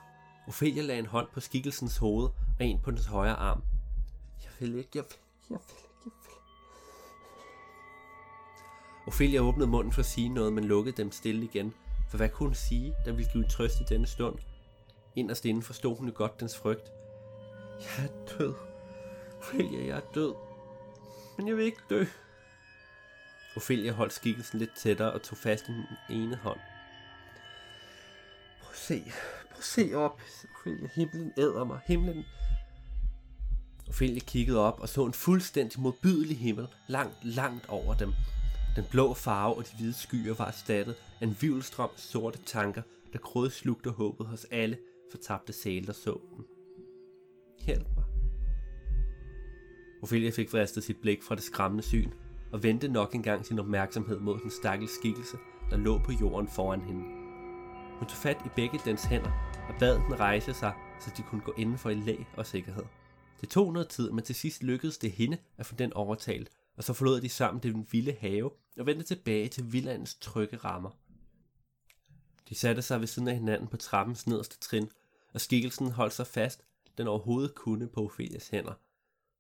[0.48, 2.30] Ophelia lagde en hånd på skikkelsens hoved
[2.60, 3.64] og en på dens højre arm.
[4.44, 5.18] Jeg vil ikke, jeg vil,
[5.50, 6.34] jeg vil ikke, jeg vil.
[9.08, 11.74] Ophelia åbnede munden for at sige noget, men lukkede dem stille igen.
[12.10, 14.36] For hvad kunne hun sige, der ville give trøst i denne stund?
[15.16, 16.92] Inderst inden forstod hun jo godt dens frygt.
[17.80, 18.54] Jeg er død.
[19.38, 20.36] Ophelia, jeg er død.
[21.38, 22.06] Men jeg vil ikke dø.
[23.56, 26.60] Ophelia holdt skikkelsen lidt tættere og tog fast i den ene hånd.
[28.62, 29.04] Prøv at se.
[29.50, 30.22] Prøv at se op.
[30.56, 31.80] Ophelia, himlen æder mig.
[31.86, 32.26] Himlen.
[33.90, 38.14] Ophelia kiggede op og så en fuldstændig modbydelig himmel langt, langt over dem.
[38.76, 42.82] Den blå farve og de hvide skyer var erstattet af en vivlstrøm sorte tanker,
[43.14, 44.78] der krødslugte håbet hos alle
[45.12, 46.46] fortabte sæle, der så den.
[47.66, 48.06] Hjælp mig.
[50.04, 52.12] Ophelia fik vristet sit blik fra det skræmmende syn,
[52.52, 55.38] og vendte nok engang sin opmærksomhed mod den stakkels skikkelse,
[55.70, 57.04] der lå på jorden foran hende.
[58.00, 59.32] Hun tog fat i begge dens hænder
[59.70, 62.84] og bad den rejse sig, så de kunne gå indenfor i læg og sikkerhed.
[63.42, 66.84] Det tog noget tid, men til sidst lykkedes det hende at få den overtalt, og
[66.84, 70.90] så forlod de sammen den vilde have og vendte tilbage til villandens trygge rammer.
[72.50, 74.90] De satte sig ved siden af hinanden på trappens nederste trin,
[75.34, 76.64] og skikkelsen holdt sig fast,
[76.98, 78.74] den overhovedet kunne på Ophelias hænder.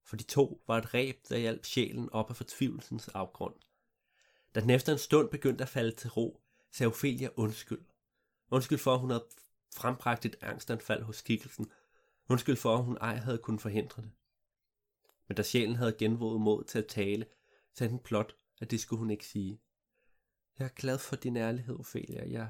[0.05, 3.53] For de to var et ræb, der hjalp sjælen op af fortvivlelsens afgrund.
[4.55, 7.81] Da den efter en stund begyndte at falde til ro, sagde Ophelia undskyld.
[8.51, 9.25] Undskyld for, at hun havde
[9.75, 11.71] frembragt et angstanfald hos skikkelsen.
[12.29, 14.11] Undskyld for, at hun ej havde kunnet forhindre det.
[15.27, 17.25] Men da sjælen havde genvåget mod til at tale,
[17.73, 19.61] sagde den plot, at det skulle hun ikke sige.
[20.59, 22.29] Jeg er glad for din ærlighed, Ophelia.
[22.29, 22.49] Jeg,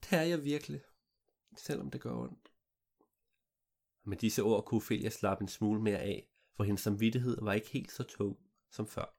[0.00, 0.82] det er jeg virkelig,
[1.56, 2.52] selvom det gør ondt.
[4.04, 7.70] Med disse ord kunne Ophelia slappe en smule mere af, for hendes samvittighed var ikke
[7.70, 8.38] helt så tung
[8.70, 9.16] som før.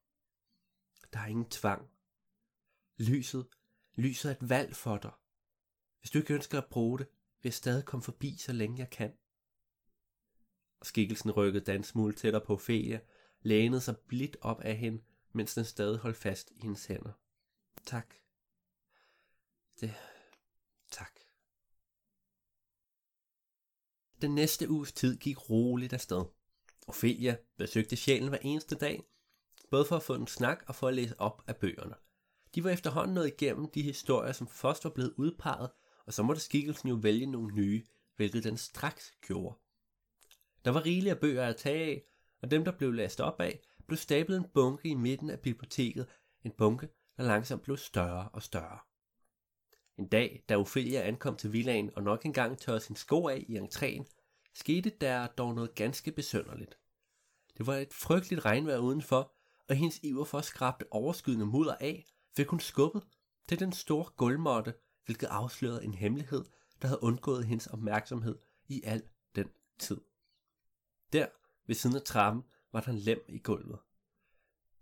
[1.13, 1.89] Der er ingen tvang.
[2.97, 3.47] Lyset,
[3.95, 5.11] lyset er et valg for dig.
[5.99, 7.07] Hvis du ikke ønsker at bruge det,
[7.41, 9.17] vil jeg stadig komme forbi, så længe jeg kan.
[10.83, 12.99] Skikkelsen rykkede Dan smule tættere på Ophelia,
[13.41, 17.11] lænede sig blidt op af hende, mens den stadig holdt fast i hendes hænder.
[17.85, 18.15] Tak.
[19.81, 19.93] Det...
[20.91, 21.19] Tak.
[24.21, 26.25] Den næste uges tid gik roligt afsted.
[26.87, 29.03] Ophelia besøgte sjælen hver eneste dag,
[29.69, 31.95] både for at få en snak og for at læse op af bøgerne.
[32.55, 35.69] De var efterhånden nået igennem de historier, som først var blevet udpeget,
[36.05, 39.55] og så måtte skikkelsen jo vælge nogle nye, hvilket den straks gjorde.
[40.65, 42.03] Der var rigeligt af bøger at tage af,
[42.41, 46.07] og dem, der blev læst op af, blev stablet en bunke i midten af biblioteket,
[46.43, 48.79] en bunke, der langsomt blev større og større.
[49.97, 53.57] En dag, da Ophelia ankom til villaen og nok engang tørrede sin sko af i
[53.57, 54.05] entréen,
[54.53, 56.77] skete der dog noget ganske besønderligt.
[57.57, 59.33] Det var et frygteligt regnvejr udenfor,
[59.69, 63.03] og hendes iver for at skrabe overskydende mudder af, fik hun skubbet
[63.47, 64.73] til den store gulvmåtte,
[65.05, 66.45] hvilket afslørede en hemmelighed,
[66.81, 69.03] der havde undgået hendes opmærksomhed i al
[69.35, 70.01] den tid.
[71.13, 71.27] Der,
[71.67, 73.79] ved siden af trappen, var der en lem i gulvet.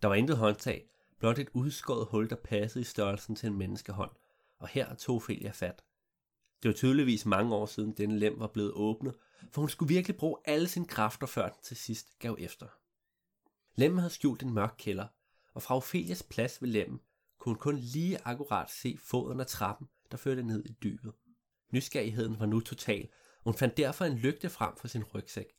[0.01, 0.89] Der var intet håndtag,
[1.19, 4.11] blot et udskåret hul, der passede i størrelsen til en menneskehånd,
[4.59, 5.83] og her tog Ophelia fat.
[6.63, 9.15] Det var tydeligvis mange år siden denne lem var blevet åbnet,
[9.51, 12.67] for hun skulle virkelig bruge alle sine kræfter, før den til sidst gav efter.
[13.75, 15.07] Lemmen havde skjult en mørk kælder,
[15.53, 16.99] og fra Ophelias plads ved lemmen
[17.39, 21.13] kunne hun kun lige akkurat se foden af trappen, der førte ned i dybet.
[21.71, 25.58] Nysgerrigheden var nu total, og hun fandt derfor en lygte frem for sin rygsæk.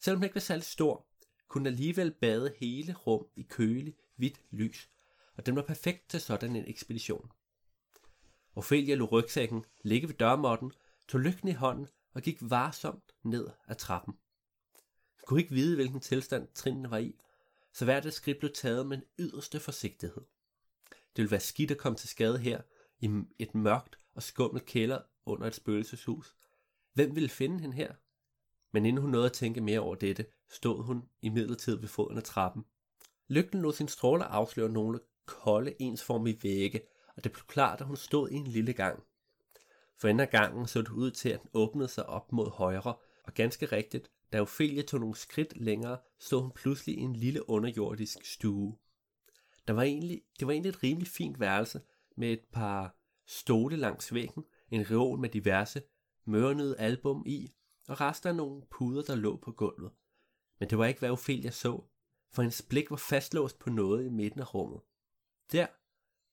[0.00, 1.06] Selvom den ikke var særlig stor,
[1.48, 4.90] kunne den alligevel bade hele rum i kølig, hvidt lys,
[5.36, 7.30] og den var perfekt til sådan en ekspedition.
[8.56, 10.72] Ophelia lå rygsækken ligge ved dørmåtten,
[11.08, 14.14] tog lykken i hånden og gik varsomt ned ad trappen.
[14.14, 17.14] Hun kunne ikke vide, hvilken tilstand trinene var i,
[17.72, 20.22] så hvert et skridt blev taget med en yderste forsigtighed.
[20.90, 22.62] Det ville være skidt at komme til skade her,
[23.00, 26.36] i et mørkt og skummelt kælder under et spøgelseshus.
[26.92, 27.94] Hvem ville finde hende her?
[28.72, 32.16] Men inden hun nåede at tænke mere over dette, stod hun i midlertid ved foden
[32.16, 32.64] af trappen.
[33.28, 36.80] Lygten lod sin stråler afsløre nogle kolde, ensformige vægge,
[37.16, 39.02] og det blev klart, at hun stod i en lille gang.
[39.98, 42.94] For enden af gangen så det ud til, at den åbnede sig op mod højre,
[43.24, 47.50] og ganske rigtigt, da Ophelia tog nogle skridt længere, stod hun pludselig i en lille
[47.50, 48.76] underjordisk stue.
[49.68, 51.80] Der var egentlig, det var egentlig et rimelig fint værelse,
[52.16, 55.82] med et par stole langs væggen, en reol med diverse
[56.24, 57.52] mørnede album i,
[57.88, 59.92] og rester af nogle puder, der lå på gulvet.
[60.58, 61.84] Men det var ikke, hvad Ophelia så,
[62.32, 64.80] for hendes blik var fastlåst på noget i midten af rummet.
[65.52, 65.66] Der,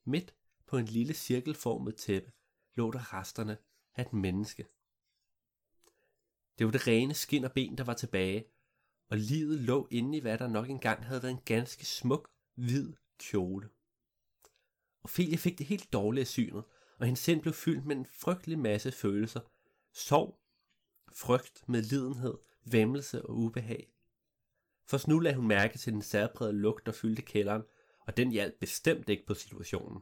[0.09, 0.35] midt
[0.67, 2.31] på en lille cirkelformet tæppe,
[2.75, 3.57] lå der resterne
[3.95, 4.63] af et menneske.
[6.57, 8.45] Det var det rene skin og ben, der var tilbage,
[9.09, 12.93] og livet lå inde i hvad der nok engang havde været en ganske smuk, hvid
[13.19, 13.69] kjole.
[15.03, 16.63] Ophelia fik det helt dårlige af synet,
[16.99, 19.39] og hendes sind blev fyldt med en frygtelig masse følelser.
[19.93, 20.39] Sorg,
[21.15, 22.33] frygt, medlidenhed,
[22.71, 23.91] væmmelse og ubehag.
[24.87, 27.63] For nu lagde hun mærke til den særprægede lugt, der fyldte kælderen,
[28.07, 30.01] og den hjalp bestemt ikke på situationen.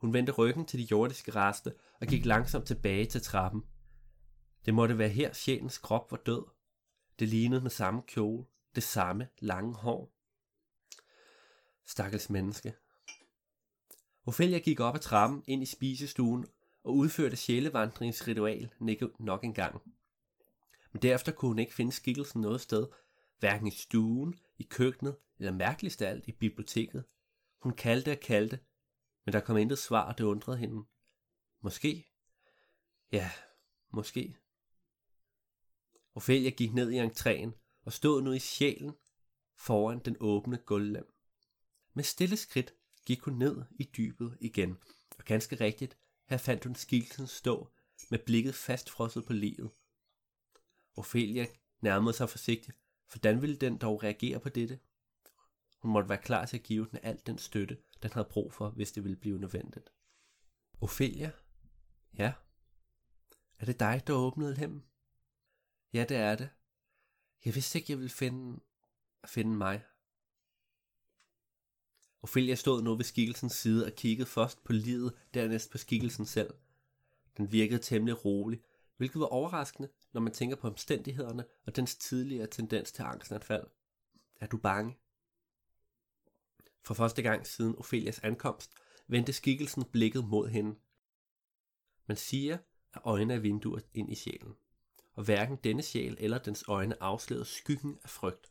[0.00, 3.62] Hun vendte ryggen til de jordiske reste og gik langsomt tilbage til trappen.
[4.66, 6.44] Det måtte være her sjælens krop var død.
[7.18, 10.14] Det lignede den samme kjole, det samme lange hår.
[11.86, 12.74] Stakkels menneske.
[14.26, 16.46] Ophelia gik op ad trappen ind i spisestuen
[16.84, 18.70] og udførte sjælevandringsritual
[19.18, 19.82] nok en gang.
[20.94, 22.86] Men derefter kunne hun ikke finde skikkelsen noget sted,
[23.38, 27.04] hverken i stuen, i køkkenet eller mærkeligst af alt i biblioteket.
[27.62, 28.58] Hun kaldte og kaldte,
[29.24, 30.84] men der kom intet svar, og det undrede hende.
[31.60, 32.08] Måske?
[33.12, 33.30] Ja,
[33.90, 34.36] måske.
[36.14, 38.92] Ophelia gik ned i entréen og stod nu i sjælen
[39.56, 41.14] foran den åbne gulvlem.
[41.94, 42.74] Med stille skridt
[43.06, 44.78] gik hun ned i dybet igen,
[45.18, 47.68] og ganske rigtigt, her fandt hun skikkelsen stå
[48.10, 49.70] med blikket fastfrosset på livet.
[50.96, 51.46] Ophelia
[51.80, 52.76] nærmede sig forsigtigt,
[53.12, 54.78] hvordan ville den dog reagere på dette?
[55.78, 58.70] Hun måtte være klar til at give den al den støtte, den havde brug for,
[58.70, 59.92] hvis det ville blive nødvendigt.
[60.80, 61.30] Ophelia?
[62.18, 62.32] Ja?
[63.58, 64.82] Er det dig, der åbnede hjem?
[65.92, 66.48] Ja, det er det.
[67.44, 68.60] Jeg vidste ikke, jeg ville finde,
[69.26, 69.84] finde mig.
[72.22, 76.54] Ophelia stod nu ved skikkelsens side og kiggede først på livet, dernæst på skikkelsen selv.
[77.36, 78.62] Den virkede temmelig rolig,
[78.96, 83.66] hvilket var overraskende, når man tænker på omstændighederne og dens tidligere tendens til angstanfald.
[84.40, 84.96] Er du bange?
[86.82, 88.74] For første gang siden Ophelias ankomst
[89.06, 90.76] vendte skikkelsen blikket mod hende.
[92.06, 92.58] Man siger,
[92.94, 94.54] at øjne er vinduer ind i sjælen,
[95.12, 98.50] og hverken denne sjæl eller dens øjne afslørede skyggen af frygt.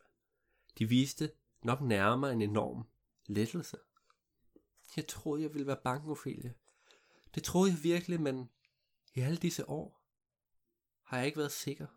[0.79, 1.31] De viste
[1.63, 2.87] nok nærmere en enorm
[3.25, 3.77] lettelse.
[4.95, 6.53] Jeg troede, jeg ville være bange, Ophelia.
[7.35, 8.49] Det troede jeg virkelig, men
[9.15, 10.02] i alle disse år
[11.03, 11.87] har jeg ikke været sikker.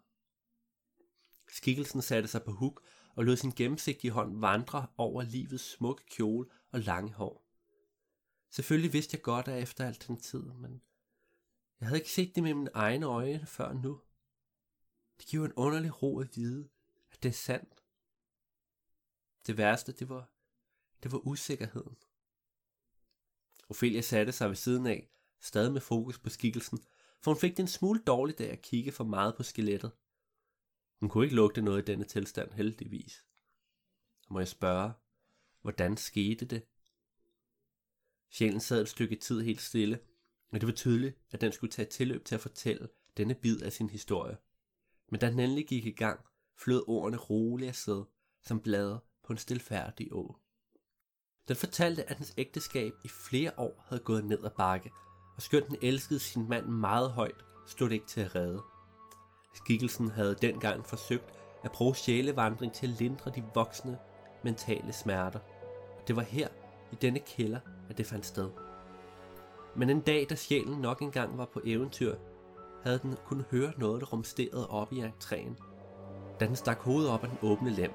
[1.48, 6.50] Skikkelsen satte sig på huk og lod sin gennemsigtige hånd vandre over livets smukke kjole
[6.70, 7.46] og lange hår.
[8.50, 10.82] Selvfølgelig vidste jeg godt af efter alt den tid, men
[11.80, 14.00] jeg havde ikke set det med mine egne øjne før nu.
[15.18, 16.68] Det giver en underlig ro at vide,
[17.12, 17.82] at det er sandt.
[19.46, 20.30] Det værste, det var,
[21.02, 21.96] det var usikkerheden.
[23.68, 26.78] Ophelia satte sig ved siden af, stadig med fokus på skikkelsen,
[27.20, 29.92] for hun fik det en smule dårligt af at kigge for meget på skelettet.
[31.00, 33.24] Hun kunne ikke lugte noget i denne tilstand, heldigvis.
[34.30, 34.92] Må jeg spørge,
[35.62, 36.62] hvordan skete det?
[38.30, 40.00] Sjælen sad et stykke tid helt stille,
[40.50, 43.72] og det var tydeligt, at den skulle tage tilløb til at fortælle denne bid af
[43.72, 44.36] sin historie.
[45.08, 46.20] Men da den endelig gik i gang,
[46.54, 48.04] flød ordene roligt afsted,
[48.42, 50.36] som blade på en stilfærdig å.
[51.48, 54.90] Den fortalte, at hans ægteskab i flere år havde gået ned ad bakke,
[55.36, 58.62] og skønt den elskede sin mand meget højt, stod det ikke til at redde.
[59.54, 61.34] Skikkelsen havde dengang forsøgt
[61.64, 63.98] at bruge sjælevandring til at lindre de voksne
[64.44, 65.38] mentale smerter.
[65.98, 66.48] Og det var her,
[66.92, 67.60] i denne kælder,
[67.90, 68.50] at det fandt sted.
[69.76, 72.14] Men en dag, da sjælen nok engang var på eventyr,
[72.82, 75.54] havde den kun høre noget, der rumsterede op i entréen.
[76.40, 77.92] Da den stak hovedet op af den åbne lem,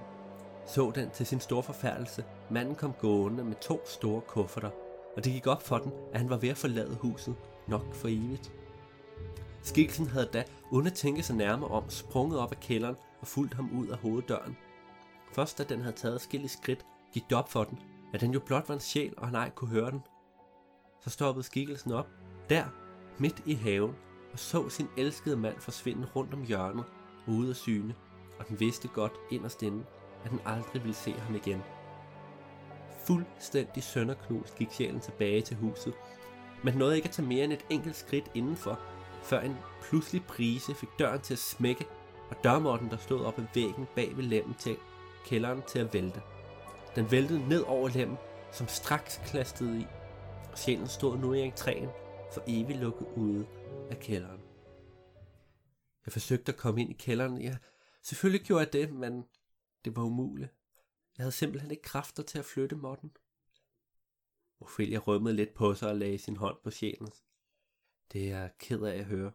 [0.65, 4.69] så den til sin store forfærdelse, manden kom gående med to store kufferter,
[5.15, 7.35] og det gik op for den, at han var ved at forlade huset,
[7.67, 8.51] nok for evigt.
[9.63, 13.53] Skikkelsen havde da, uden at tænke sig nærmere om, sprunget op af kælderen og fulgt
[13.53, 14.57] ham ud af hoveddøren.
[15.33, 17.79] Først da den havde taget skille skridt, gik det op for den,
[18.13, 20.01] at den jo blot var en sjæl, og han ej kunne høre den.
[21.01, 22.07] Så stoppede skikkelsen op,
[22.49, 22.65] der
[23.17, 23.95] midt i haven
[24.33, 26.85] og så sin elskede mand forsvinde rundt om hjørnet
[27.27, 27.95] ude af syne,
[28.39, 29.83] og den vidste godt inderst inde,
[30.25, 31.61] at den aldrig ville se ham igen.
[33.11, 35.93] Fuldstændig sønderknust gik sjælen tilbage til huset,
[36.63, 38.79] men nåede ikke at tage mere end et enkelt skridt indenfor,
[39.23, 41.85] før en pludselig prise fik døren til at smække,
[42.29, 44.77] og dørmåtten, der stod op ad væggen bag ved lemmen til
[45.25, 46.21] kælderen til at vælte.
[46.95, 48.17] Den væltede ned over lemmen,
[48.51, 49.85] som straks klastede i,
[50.51, 51.89] og sjælen stod nu i entréen,
[52.33, 53.45] for evigt lukket ude
[53.89, 54.41] af kælderen.
[56.05, 57.41] Jeg forsøgte at komme ind i kælderen.
[57.41, 57.55] Ja,
[58.03, 59.23] selvfølgelig gjorde jeg det, men
[59.85, 60.49] det var umuligt.
[61.21, 63.17] Jeg havde simpelthen ikke kræfter til at flytte måtten.
[64.59, 67.23] Ophelia rømmede lidt på sig og lagde sin hånd på sjælens.
[68.11, 69.31] Det er jeg ked af at høre.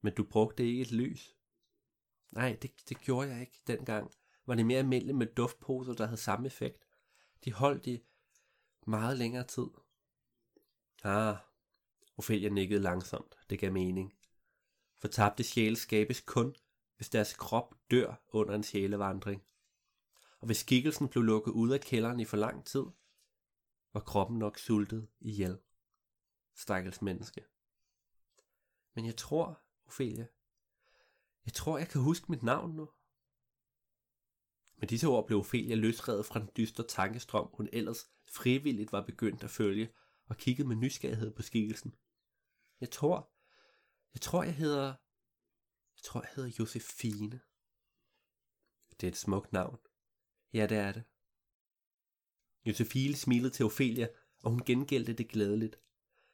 [0.00, 1.36] Men du brugte ikke et lys.
[2.30, 4.10] Nej, det, det gjorde jeg ikke dengang.
[4.46, 6.86] Var det mere almindeligt med duftposer, der havde samme effekt.
[7.44, 8.02] De holdt i
[8.86, 9.66] meget længere tid.
[11.04, 11.36] Ah,
[12.16, 13.34] Ophelia nikkede langsomt.
[13.50, 14.14] Det gav mening.
[14.96, 16.56] For tabte sjæle skabes kun,
[16.96, 19.42] hvis deres krop dør under en sjælevandring.
[20.44, 22.84] Og hvis skikkelsen blev lukket ud af kælderen i for lang tid,
[23.92, 25.58] var kroppen nok sultet ihjel.
[26.54, 27.44] Stakkels menneske.
[28.94, 30.26] Men jeg tror, Ophelia,
[31.44, 32.88] jeg tror, jeg kan huske mit navn nu.
[34.76, 39.44] Med disse ord blev Ophelia løsredet fra den dystre tankestrøm, hun ellers frivilligt var begyndt
[39.44, 39.94] at følge,
[40.26, 41.94] og kiggede med nysgerrighed på skikkelsen.
[42.80, 43.32] Jeg tror,
[44.14, 44.86] jeg tror, jeg hedder,
[45.96, 47.40] jeg tror, jeg hedder Josefine.
[49.00, 49.83] Det er et smukt navn.
[50.54, 51.02] Ja, det er det.
[52.66, 54.08] Josefine smilede til Ophelia,
[54.42, 55.78] og hun gengældte det glædeligt.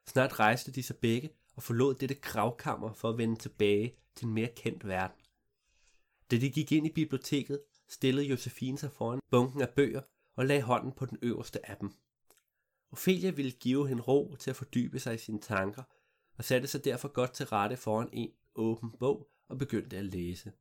[0.06, 4.34] Snart rejste de sig begge og forlod dette kravkammer for at vende tilbage til en
[4.34, 5.16] mere kendt verden.
[6.30, 10.02] Da de gik ind i biblioteket, stillede Josefine sig foran bunken af bøger
[10.36, 11.90] og lagde hånden på den øverste af dem.
[12.92, 15.82] Ophelia ville give hende ro til at fordybe sig i sine tanker,
[16.34, 20.52] og satte sig derfor godt til rette foran en åben bog og begyndte at læse.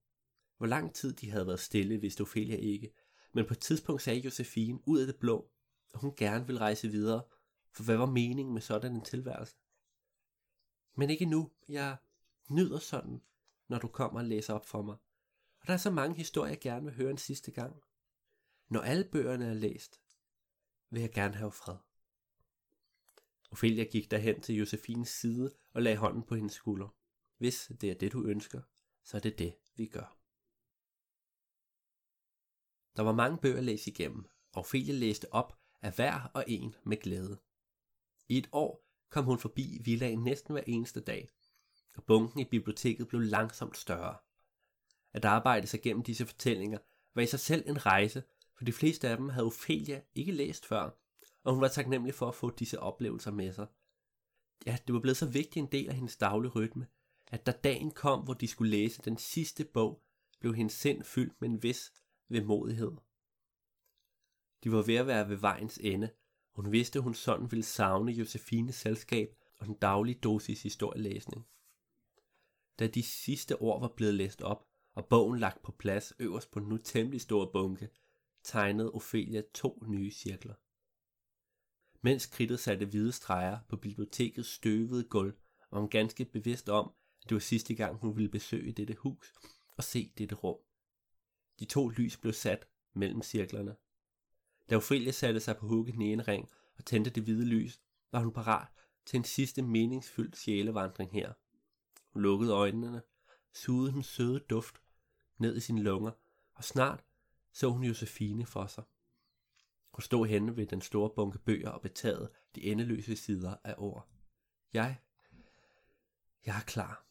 [0.57, 2.93] Hvor lang tid de havde været stille, vidste Ophelia ikke,
[3.31, 5.51] men på et tidspunkt sagde Josefine ud af det blå,
[5.93, 7.23] at hun gerne ville rejse videre,
[7.71, 9.55] for hvad var meningen med sådan en tilværelse?
[10.95, 11.97] Men ikke nu, jeg
[12.49, 13.21] nyder sådan,
[13.67, 14.95] når du kommer og læser op for mig.
[15.61, 17.83] Og der er så mange historier, jeg gerne vil høre en sidste gang.
[18.69, 20.01] Når alle bøgerne er læst,
[20.89, 21.77] vil jeg gerne have fred.
[23.51, 26.95] Ophelia gik derhen til Josefines side og lagde hånden på hendes skulder.
[27.37, 28.61] Hvis det er det, du ønsker,
[29.03, 30.18] så er det det, vi gør.
[32.99, 36.75] Der var mange bøger at læse igennem, og Ophelia læste op af hver og en
[36.83, 37.39] med glæde.
[38.29, 41.29] I et år kom hun forbi villaen næsten hver eneste dag,
[41.97, 44.17] og bunken i biblioteket blev langsomt større.
[45.13, 46.77] At arbejde sig gennem disse fortællinger
[47.15, 48.23] var i sig selv en rejse,
[48.57, 50.89] for de fleste af dem havde Ophelia ikke læst før,
[51.43, 53.67] og hun var taknemmelig for at få disse oplevelser med sig.
[54.65, 56.87] Ja, det var blevet så vigtig en del af hendes daglige rytme,
[57.27, 60.03] at da dagen kom, hvor de skulle læse den sidste bog,
[60.39, 61.91] blev hendes sind fyldt med en vis
[62.29, 62.91] vemodighed.
[64.63, 66.09] De var ved at være ved vejens ende,
[66.53, 71.47] og hun vidste, at hun sådan ville savne Josefines selskab og den daglige dosis historielæsning.
[72.79, 76.59] Da de sidste ord var blevet læst op, og bogen lagt på plads øverst på
[76.59, 77.89] den nu temmelig store bunke,
[78.43, 80.55] tegnede Ophelia to nye cirkler.
[82.01, 85.33] Mens kridtet satte hvide streger på bibliotekets støvede gulv,
[85.71, 89.33] var hun ganske bevidst om, at det var sidste gang, hun ville besøge dette hus
[89.77, 90.57] og se dette rum.
[91.59, 93.75] De to lys blev sat mellem cirklerne.
[94.69, 97.81] Da Ophelia satte sig på hugget den ene ring og tændte det hvide lys,
[98.11, 98.67] var hun parat
[99.05, 101.33] til en sidste meningsfyldt sjælevandring her.
[102.09, 103.01] Hun lukkede øjnene,
[103.53, 104.81] sugede den søde duft
[105.37, 106.11] ned i sine lunger,
[106.53, 107.03] og snart
[107.51, 108.83] så hun Josefine for sig.
[109.91, 114.07] Hun stod henne ved den store bunke bøger og betagede de endeløse sider af ord.
[114.73, 114.97] Jeg,
[116.45, 117.08] jeg er klar.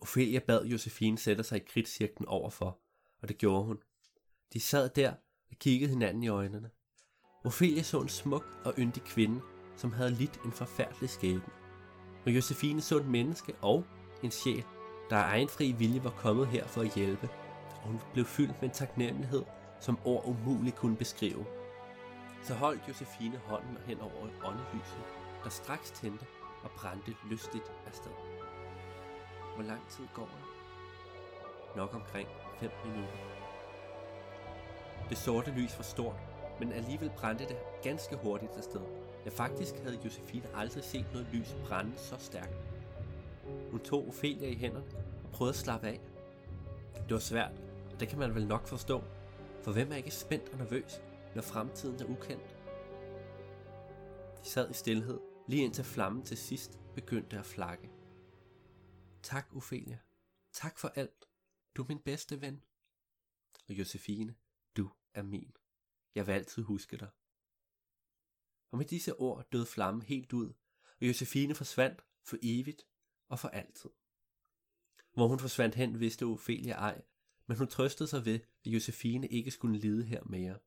[0.00, 2.78] Ophelia bad Josefine sætte sig i kridtcirklen overfor,
[3.22, 3.78] og det gjorde hun.
[4.52, 5.12] De sad der
[5.50, 6.70] og kiggede hinanden i øjnene.
[7.44, 9.40] Ophelia så en smuk og yndig kvinde,
[9.76, 11.52] som havde lidt en forfærdelig skæbne.
[12.26, 13.84] Og Josefine så et menneske og
[14.22, 14.64] en sjæl,
[15.10, 17.28] der af egen fri vilje var kommet her for at hjælpe,
[17.82, 19.42] og hun blev fyldt med en taknemmelighed
[19.80, 21.46] som ord umuligt kunne beskrive.
[22.42, 25.04] Så holdt Josefine hånden hen over et åndelyset,
[25.44, 26.26] der straks tændte
[26.62, 28.27] og brændte lystigt afsted.
[29.58, 31.76] Hvor lang tid går der?
[31.76, 32.28] Nok omkring
[32.60, 33.14] 5 minutter.
[35.08, 36.16] Det sorte lys var stort,
[36.60, 38.80] men alligevel brændte det ganske hurtigt afsted.
[39.24, 42.56] Ja, faktisk havde Josefine aldrig set noget lys brænde så stærkt.
[43.70, 44.86] Hun tog Ophelia i hænderne
[45.24, 46.00] og prøvede at slappe af.
[46.94, 47.52] Det var svært,
[47.92, 49.02] og det kan man vel nok forstå,
[49.62, 51.02] for hvem er ikke spændt og nervøs,
[51.34, 52.56] når fremtiden er ukendt?
[54.42, 57.90] De sad i stillhed lige indtil flammen til sidst begyndte at flakke.
[59.28, 59.98] Tak, Ophelia.
[60.52, 61.24] Tak for alt.
[61.76, 62.64] Du er min bedste ven.
[63.68, 64.34] Og Josefine,
[64.76, 65.56] du er min.
[66.14, 67.10] Jeg vil altid huske dig.
[68.70, 70.52] Og med disse ord døde flammen helt ud,
[71.00, 72.86] og Josefine forsvandt for evigt
[73.28, 73.90] og for altid.
[75.12, 77.02] Hvor hun forsvandt hen, vidste Ophelia ej,
[77.46, 80.58] men hun trøstede sig ved, at Josefine ikke skulle lide her mere.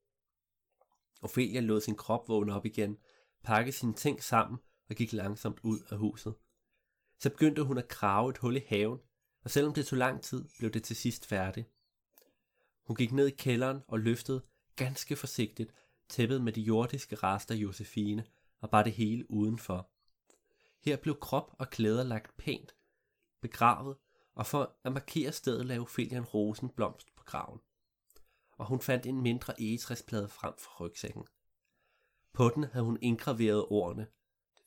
[1.21, 2.97] Ophelia lod sin krop vågne op igen,
[3.43, 4.59] pakkede sine ting sammen
[4.89, 6.35] og gik langsomt ud af huset.
[7.21, 8.99] Så begyndte hun at grave et hul i haven,
[9.43, 11.69] og selvom det tog lang tid, blev det til sidst færdigt.
[12.85, 14.41] Hun gik ned i kælderen og løftede
[14.75, 15.73] ganske forsigtigt
[16.09, 18.25] tæppet med de jordiske rester af Josefine
[18.61, 19.89] og bare det hele udenfor.
[20.85, 22.75] Her blev krop og klæder lagt pænt,
[23.41, 23.97] begravet,
[24.35, 27.59] og for at markere stedet lavede Ophelia en rosenblomst på graven.
[28.57, 31.23] Og hun fandt en mindre egetræsplade frem for rygsækken.
[32.33, 34.07] På den havde hun indgraveret ordene,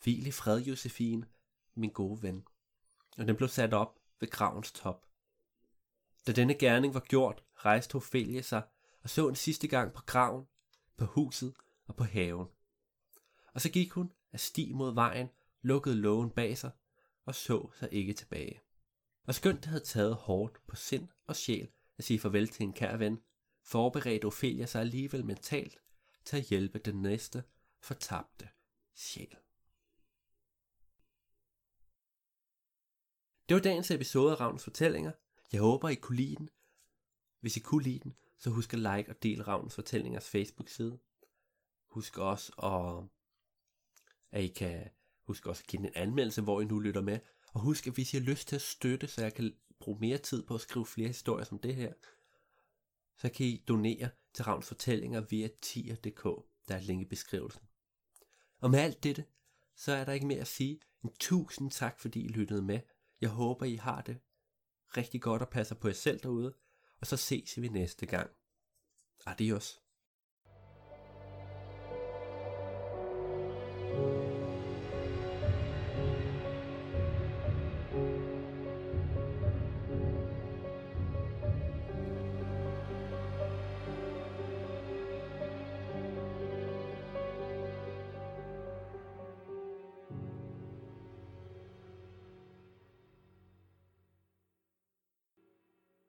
[0.02, 1.26] Hvil i fred, Josefine,
[1.74, 2.44] min gode ven.
[3.18, 5.06] Og den blev sat op ved gravens top.
[6.26, 8.62] Da denne gerning var gjort, rejste Ophelia sig
[9.02, 10.46] og så en sidste gang på graven,
[10.96, 11.54] på huset
[11.86, 12.48] og på haven.
[13.52, 15.28] Og så gik hun af sti mod vejen,
[15.62, 16.70] lukkede lågen bag sig
[17.24, 18.60] og så sig ikke tilbage.
[19.24, 21.68] Og skønt det havde taget hårdt på sind og sjæl
[21.98, 23.20] at sige farvel til en kær ven,
[23.62, 25.78] forberedte Ophelia sig alligevel mentalt
[26.24, 27.44] til at hjælpe den næste
[27.80, 28.48] fortabte
[28.94, 29.36] sjæl.
[33.48, 35.12] Det var dagens episode af Ravns Fortællinger.
[35.52, 36.48] Jeg håber, I kunne lide den.
[37.40, 40.98] Hvis I kunne lide den, så husk at like og del Ravns Fortællingers Facebook-side.
[41.88, 43.08] Husk også, at,
[44.38, 44.88] at I kan
[45.26, 47.18] husk også at give en anmeldelse, hvor I nu lytter med.
[47.52, 50.18] Og husk, at hvis I har lyst til at støtte, så jeg kan bruge mere
[50.18, 51.92] tid på at skrive flere historier som det her,
[53.16, 56.24] så kan I donere til Ravns Fortællinger via tier.dk,
[56.68, 57.62] der er et link i beskrivelsen.
[58.58, 59.24] Og med alt dette,
[59.76, 60.80] så er der ikke mere at sige.
[61.04, 62.80] En tusind tak, fordi I lyttede med.
[63.24, 64.20] Jeg håber, I har det
[64.96, 66.54] rigtig godt og passer på jer selv derude.
[67.00, 68.30] Og så ses vi næste gang.
[69.26, 69.83] Adios.